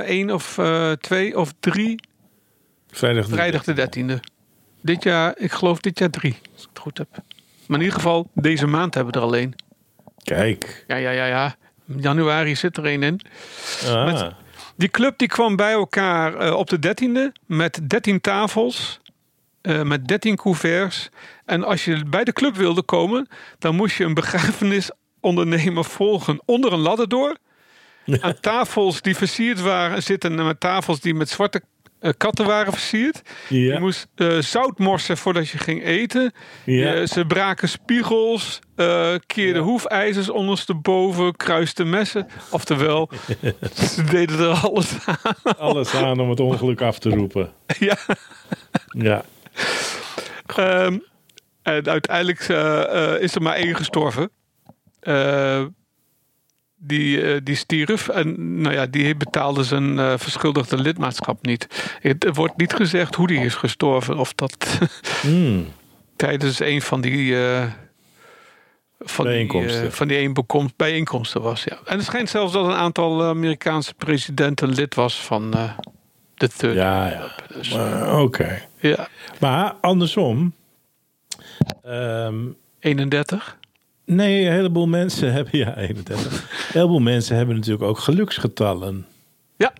één 0.04 0.30
of 0.30 0.60
twee 1.00 1.38
of 1.40 1.54
drie 1.60 2.00
Vrijdag 2.92 3.26
de 3.26 3.32
vrijdag 3.34 3.64
de 3.64 3.74
dertiende. 3.74 4.20
Dit 4.82 5.04
jaar, 5.04 5.34
ik 5.38 5.52
geloof 5.52 5.80
dit 5.80 6.00
jaar 6.00 6.10
drie, 6.10 6.38
als 6.54 6.64
ik 6.64 6.70
het 6.70 6.80
goed 6.80 6.98
heb. 6.98 7.08
Maar 7.68 7.78
in 7.78 7.84
ieder 7.84 8.00
geval, 8.00 8.30
deze 8.34 8.68
maand 8.68 8.94
hebben 8.94 9.14
we 9.14 9.20
er 9.20 9.26
alleen. 9.26 9.56
Kijk. 10.36 10.84
Ja, 10.88 10.96
ja, 10.96 11.10
ja, 11.12 11.26
ja. 11.26 11.56
Januari 11.86 12.56
zit 12.56 12.78
er 12.78 12.86
één 12.86 13.04
in. 13.04 13.20
Ah, 13.86 14.06
Met- 14.06 14.32
Die 14.76 14.90
club 14.90 15.18
die 15.18 15.28
kwam 15.28 15.56
bij 15.56 15.72
elkaar 15.72 16.36
eh, 16.36 16.54
op 16.54 16.70
de 16.70 16.80
dertiende 16.80 17.34
met 17.46 17.80
13 17.90 18.22
tafels, 18.22 19.00
eh, 19.62 19.82
met 19.82 20.08
13 20.08 20.36
couverts. 20.36 21.10
En 21.46 21.64
als 21.64 21.86
je 21.86 22.04
bij 22.06 22.24
de 22.24 22.34
club 22.34 22.56
wilde 22.56 22.82
komen, 22.84 23.28
dan 23.60 23.76
moest 23.76 23.98
je 23.98 24.04
een 24.04 24.14
begrafenisondernemer 24.14 25.86
volgen 25.86 26.42
onder 26.46 26.74
een 26.74 26.80
ladder 26.80 27.08
door. 27.10 27.38
Aan 28.22 28.40
tafels 28.40 29.02
die 29.02 29.16
versierd 29.16 29.62
waren, 29.62 30.04
zitten 30.04 30.36
met 30.46 30.60
tafels 30.60 31.00
die 31.00 31.14
met 31.14 31.30
zwarte 31.30 31.62
eh, 32.00 32.12
katten 32.18 32.46
waren 32.46 32.74
versierd. 32.74 33.22
Je 33.50 33.78
moest 33.80 34.08
eh, 34.16 34.38
zout 34.38 34.80
morsen 34.80 35.18
voordat 35.18 35.50
je 35.50 35.58
ging 35.58 35.84
eten. 35.84 36.34
Ja. 36.64 37.06
Ze 37.06 37.26
braken 37.26 37.70
spiegels, 37.70 38.60
eh 38.76 39.16
keerden 39.26 39.62
hoefijzers 39.62 40.30
ondersteboven, 40.30 41.36
kruisten 41.36 41.90
messen. 41.90 42.28
Oftewel, 42.52 43.10
ze 43.96 44.04
deden 44.04 44.40
er 44.40 44.54
alles 44.54 44.98
aan. 45.06 45.58
Alles 45.58 45.96
aan 45.96 46.20
om 46.20 46.30
het 46.30 46.40
ongeluk 46.40 46.82
af 46.82 47.00
te 47.00 47.10
roepen. 47.10 47.54
ja. 47.80 47.98
Ja. 48.88 49.24
Ehm, 50.56 50.98
en 51.62 51.88
uiteindelijk 51.88 52.40
is 53.22 53.36
er 53.36 53.42
maar 53.42 53.56
één 53.56 53.76
gestorven. 53.76 54.32
Die, 56.82 57.22
eh, 57.22 57.40
die 57.44 57.56
stierf. 57.56 58.08
En 58.08 58.62
nou 58.62 58.74
ja, 58.76 58.86
die 58.86 59.16
betaalde 59.16 59.64
zijn 59.64 60.00
eh, 60.00 60.14
verschuldigde 60.18 60.78
lidmaatschap 60.78 61.46
niet. 61.46 61.68
Het, 62.02 62.26
er 62.26 62.34
wordt 62.34 62.58
niet 62.58 62.74
gezegd 62.74 63.16
hoe 63.16 63.28
die 63.28 63.40
is 63.40 63.56
gestorven. 63.56 64.18
Of 64.18 64.34
dat 64.34 64.80
Hmm. 65.22 65.68
tijdens 66.16 66.60
een 66.60 66.82
van 66.82 67.02
die. 67.02 67.46
eh, 67.46 67.64
van 69.00 69.26
die, 69.26 69.34
Bijeenkomsten. 69.34 69.84
eh, 69.86 69.92
van 69.92 70.08
die 70.08 70.34
bijeenkomsten 70.76 71.42
was. 71.42 71.64
Ja. 71.64 71.78
En 71.86 71.98
het 71.98 72.06
schijnt 72.06 72.30
zelfs 72.30 72.54
dat 72.54 72.66
een 72.66 72.74
aantal 72.74 73.24
Amerikaanse 73.24 73.94
presidenten 73.94 74.70
lid 74.70 74.96
was 74.96 75.22
van, 75.22 75.52
de 76.36 76.48
third 76.48 76.74
Ja, 76.76 77.08
ja. 77.08 77.32
Dus, 77.54 77.74
Oké. 78.12 78.62
ja, 78.80 79.08
Maar 79.40 79.74
andersom. 79.82 80.54
ehm, 81.84 82.36
31. 82.80 83.58
Nee, 84.16 84.46
een 84.46 84.52
heleboel 84.52 84.88
mensen 84.88 85.32
hebben. 85.34 85.58
Ja, 85.58 85.78
31. 85.78 86.34
Een 86.42 86.48
heleboel 86.74 87.00
mensen 87.00 87.36
hebben 87.36 87.56
natuurlijk 87.56 87.84
ook 87.84 88.00
geluksgetallen. 88.00 89.06
Ja, 89.58 89.74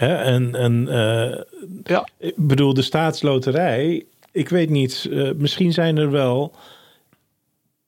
Hè? 0.00 0.14
En, 0.14 0.54
en 0.54 0.88
eh, 0.88 1.40
ja. 1.84 2.08
ik 2.18 2.34
bedoel, 2.36 2.74
de 2.74 2.82
staatsloterij. 2.82 4.04
Ik 4.32 4.48
weet 4.48 4.70
niet. 4.70 5.08
eh, 5.10 5.30
misschien 5.36 5.72
zijn 5.72 5.96
er 5.96 6.10
wel. 6.10 6.54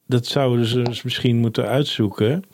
Dat 0.07 0.27
zouden 0.27 0.67
ze 0.67 0.83
dus 0.83 1.03
misschien 1.03 1.37
moeten 1.37 1.67
uitzoeken. 1.67 2.45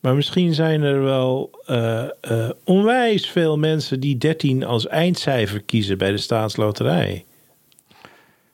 Maar 0.00 0.14
misschien 0.14 0.54
zijn 0.54 0.82
er 0.82 1.02
wel 1.02 1.50
eh, 1.66 2.50
onwijs 2.64 3.28
veel 3.28 3.58
mensen 3.58 4.00
die 4.00 4.18
13 4.18 4.64
als 4.64 4.86
eindcijfer 4.86 5.62
kiezen 5.62 5.98
bij 5.98 6.10
de 6.10 6.18
staatsloterij. 6.18 7.24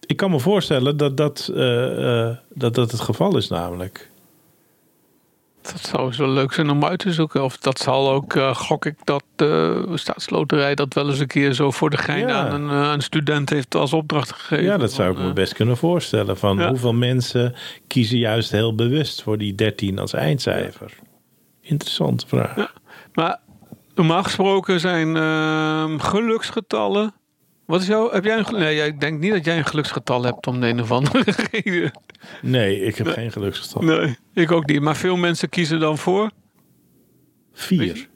Ik 0.08 0.16
kan 0.16 0.30
me 0.30 0.38
voorstellen 0.40 0.96
dat 0.96 1.16
dat, 1.16 1.50
eh, 1.54 2.28
eh, 2.28 2.36
dat, 2.54 2.74
dat 2.74 2.90
het 2.90 3.00
geval 3.00 3.36
is, 3.36 3.48
namelijk. 3.48 4.10
Dat 5.62 5.80
zou 5.80 6.12
zo 6.12 6.32
leuk 6.32 6.52
zijn 6.52 6.70
om 6.70 6.84
uit 6.84 6.98
te 6.98 7.12
zoeken. 7.12 7.44
Of 7.44 7.56
dat 7.56 7.78
zal 7.78 8.10
ook, 8.10 8.34
eh, 8.34 8.54
gok 8.54 8.86
ik, 8.86 8.94
dat 9.04 9.24
de 9.36 9.84
staatsloterij 9.94 10.74
dat 10.74 10.94
wel 10.94 11.08
eens 11.08 11.18
een 11.18 11.26
keer 11.26 11.52
zo 11.52 11.70
voor 11.70 11.90
de 11.90 11.96
gein 11.96 12.28
Ja. 12.28 12.48
aan 12.48 12.62
een, 12.62 12.68
een 12.92 13.02
student 13.02 13.50
heeft 13.50 13.74
als 13.74 13.92
opdracht 13.92 14.32
gegeven. 14.32 14.64
Ja, 14.64 14.76
dat 14.76 14.92
zou 14.92 15.12
ik 15.12 15.18
me 15.18 15.32
best 15.32 15.54
kunnen 15.54 15.76
voorstellen. 15.76 16.36
Van 16.38 16.58
Ja. 16.58 16.68
hoeveel 16.68 16.92
mensen 16.94 17.54
kiezen 17.86 18.18
juist 18.18 18.50
heel 18.50 18.74
bewust 18.74 19.22
voor 19.22 19.38
die 19.38 19.54
13 19.54 19.98
als 19.98 20.12
eindcijfer? 20.12 20.92
Interessante 21.60 22.26
vraag. 22.26 22.72
Maar 23.14 23.40
normaal 23.94 24.22
gesproken 24.22 24.80
zijn 24.80 25.16
ehm, 25.16 25.98
geluksgetallen. 25.98 27.14
Wat 27.68 27.80
is 27.80 27.86
jouw. 27.86 28.10
Heb 28.10 28.24
jij 28.24 28.38
een. 28.38 28.58
Nee, 28.58 28.86
ik 28.86 29.00
denk 29.00 29.20
niet 29.20 29.32
dat 29.32 29.44
jij 29.44 29.58
een 29.58 29.66
geluksgetal 29.66 30.22
hebt 30.22 30.46
om 30.46 30.60
de 30.60 30.66
een 30.66 30.80
of 30.80 30.92
andere 30.92 31.24
reden. 31.50 31.90
Nee, 32.42 32.80
ik 32.80 32.96
heb 32.96 33.06
geen 33.06 33.32
geluksgetal. 33.32 33.82
Nee, 33.82 34.16
ik 34.34 34.52
ook 34.52 34.66
niet. 34.66 34.80
Maar 34.80 34.96
veel 34.96 35.16
mensen 35.16 35.48
kiezen 35.48 35.80
dan 35.80 35.98
voor. 35.98 36.30
Vier. 37.52 38.08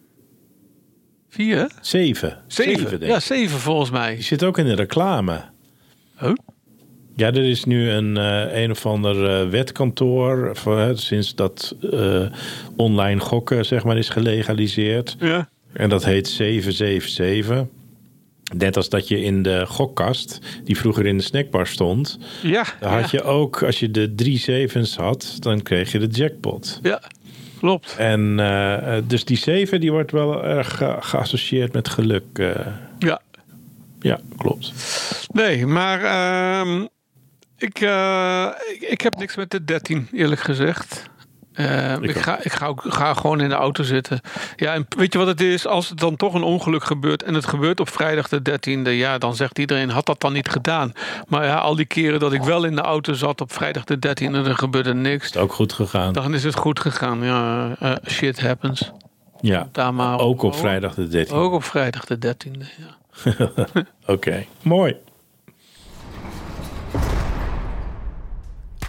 Vier? 1.28 1.70
Zeven. 1.80 2.42
Zeven. 2.46 3.00
denk 3.00 3.12
ja, 3.12 3.20
zeven 3.20 3.58
volgens 3.58 3.90
mij. 3.90 4.14
Die 4.14 4.24
zit 4.24 4.44
ook 4.44 4.58
in 4.58 4.64
de 4.64 4.74
reclame. 4.74 5.44
Oh? 6.22 6.32
Ja, 7.16 7.26
er 7.26 7.44
is 7.44 7.64
nu 7.64 7.90
een 7.90 8.16
eh, 8.16 8.62
een 8.62 8.70
of 8.70 8.86
ander 8.86 9.40
eh, 9.40 9.48
wetkantoor. 9.48 10.56
Sinds 10.94 11.34
dat 11.34 11.76
eh, 11.90 12.26
online 12.76 13.20
gokken 13.20 13.64
zeg 13.64 13.84
maar, 13.84 13.98
is 13.98 14.08
gelegaliseerd. 14.08 15.16
Ja. 15.18 15.48
En 15.72 15.88
dat 15.88 16.04
heet 16.04 16.28
777. 16.28 17.66
Net 18.56 18.76
als 18.76 18.88
dat 18.88 19.08
je 19.08 19.20
in 19.20 19.42
de 19.42 19.66
gokkast, 19.66 20.38
die 20.64 20.76
vroeger 20.76 21.06
in 21.06 21.16
de 21.16 21.22
snackbar 21.22 21.66
stond. 21.66 22.18
Ja. 22.42 22.64
Had 22.80 23.10
ja. 23.10 23.18
je 23.18 23.22
ook, 23.22 23.62
als 23.62 23.80
je 23.80 23.90
de 23.90 24.14
drie 24.14 24.38
zevens 24.38 24.96
had, 24.96 25.36
dan 25.38 25.62
kreeg 25.62 25.92
je 25.92 25.98
de 25.98 26.06
jackpot. 26.06 26.78
Ja, 26.82 27.02
klopt. 27.58 27.94
En 27.98 28.40
eh, 28.40 28.96
eh, 28.96 29.02
dus 29.06 29.24
die 29.24 29.36
zeven 29.36 29.80
die 29.80 29.90
wordt 29.92 30.10
wel 30.12 30.44
erg 30.44 30.76
ge- 30.76 30.96
geassocieerd 31.00 31.72
met 31.72 31.88
geluk. 31.88 32.24
eh. 32.32 32.66
Ja. 32.98 33.20
ja, 34.00 34.20
klopt. 34.36 34.72
Nee, 35.32 35.66
maar 35.66 36.04
ehm, 36.04 36.82
ik, 37.58 37.80
ik, 38.72 38.80
ik 38.90 39.00
heb 39.00 39.16
niks 39.16 39.36
met 39.36 39.50
de 39.50 39.64
13, 39.64 40.08
eerlijk 40.12 40.40
gezegd. 40.40 41.10
Eh, 41.52 41.92
ik, 42.00 42.16
ga, 42.16 42.42
ik 42.42 42.52
ga, 42.52 42.66
ook, 42.66 42.82
ga 42.84 43.14
gewoon 43.14 43.40
in 43.40 43.48
de 43.48 43.54
auto 43.54 43.82
zitten. 43.82 44.20
Ja, 44.56 44.74
en 44.74 44.86
weet 44.96 45.12
je 45.12 45.18
wat 45.18 45.26
het 45.26 45.40
is? 45.40 45.66
Als 45.66 45.88
het 45.88 45.98
dan 45.98 46.16
toch 46.16 46.34
een 46.34 46.42
ongeluk 46.42 46.84
gebeurt 46.84 47.22
en 47.22 47.34
het 47.34 47.46
gebeurt 47.46 47.80
op 47.80 47.88
vrijdag 47.88 48.28
de 48.28 48.40
13e, 48.40 48.90
ja, 48.90 49.18
dan 49.18 49.34
zegt 49.34 49.58
iedereen: 49.58 49.90
had 49.90 50.06
dat 50.06 50.20
dan 50.20 50.32
niet 50.32 50.48
gedaan? 50.48 50.92
Maar 51.28 51.44
ja, 51.44 51.56
al 51.56 51.74
die 51.74 51.86
keren 51.86 52.20
dat 52.20 52.32
ik 52.32 52.42
wel 52.42 52.64
in 52.64 52.74
de 52.74 52.80
auto 52.80 53.12
zat 53.12 53.40
op 53.40 53.52
vrijdag 53.52 53.84
de 53.84 53.96
13e, 53.96 54.32
er 54.32 54.56
gebeurde 54.56 54.94
niks. 54.94 55.24
Is 55.26 55.36
ook 55.36 55.52
goed 55.52 55.72
gegaan. 55.72 56.12
Dan 56.12 56.34
is 56.34 56.44
het 56.44 56.56
goed 56.56 56.80
gegaan. 56.80 57.22
Ja, 57.22 57.72
eh, 57.78 57.92
shit 58.06 58.40
happens. 58.40 58.92
Ja, 59.40 59.68
Daar 59.72 59.94
maar 59.94 60.18
ook 60.18 60.42
op 60.42 60.56
vrijdag 60.56 60.94
de 60.94 61.26
13e. 61.26 61.32
Ook 61.32 61.52
op 61.52 61.64
vrijdag 61.64 62.04
de 62.04 62.18
13e. 62.18 62.66
Ja. 62.78 63.50
Oké, 64.14 64.44
mooi. 64.62 64.96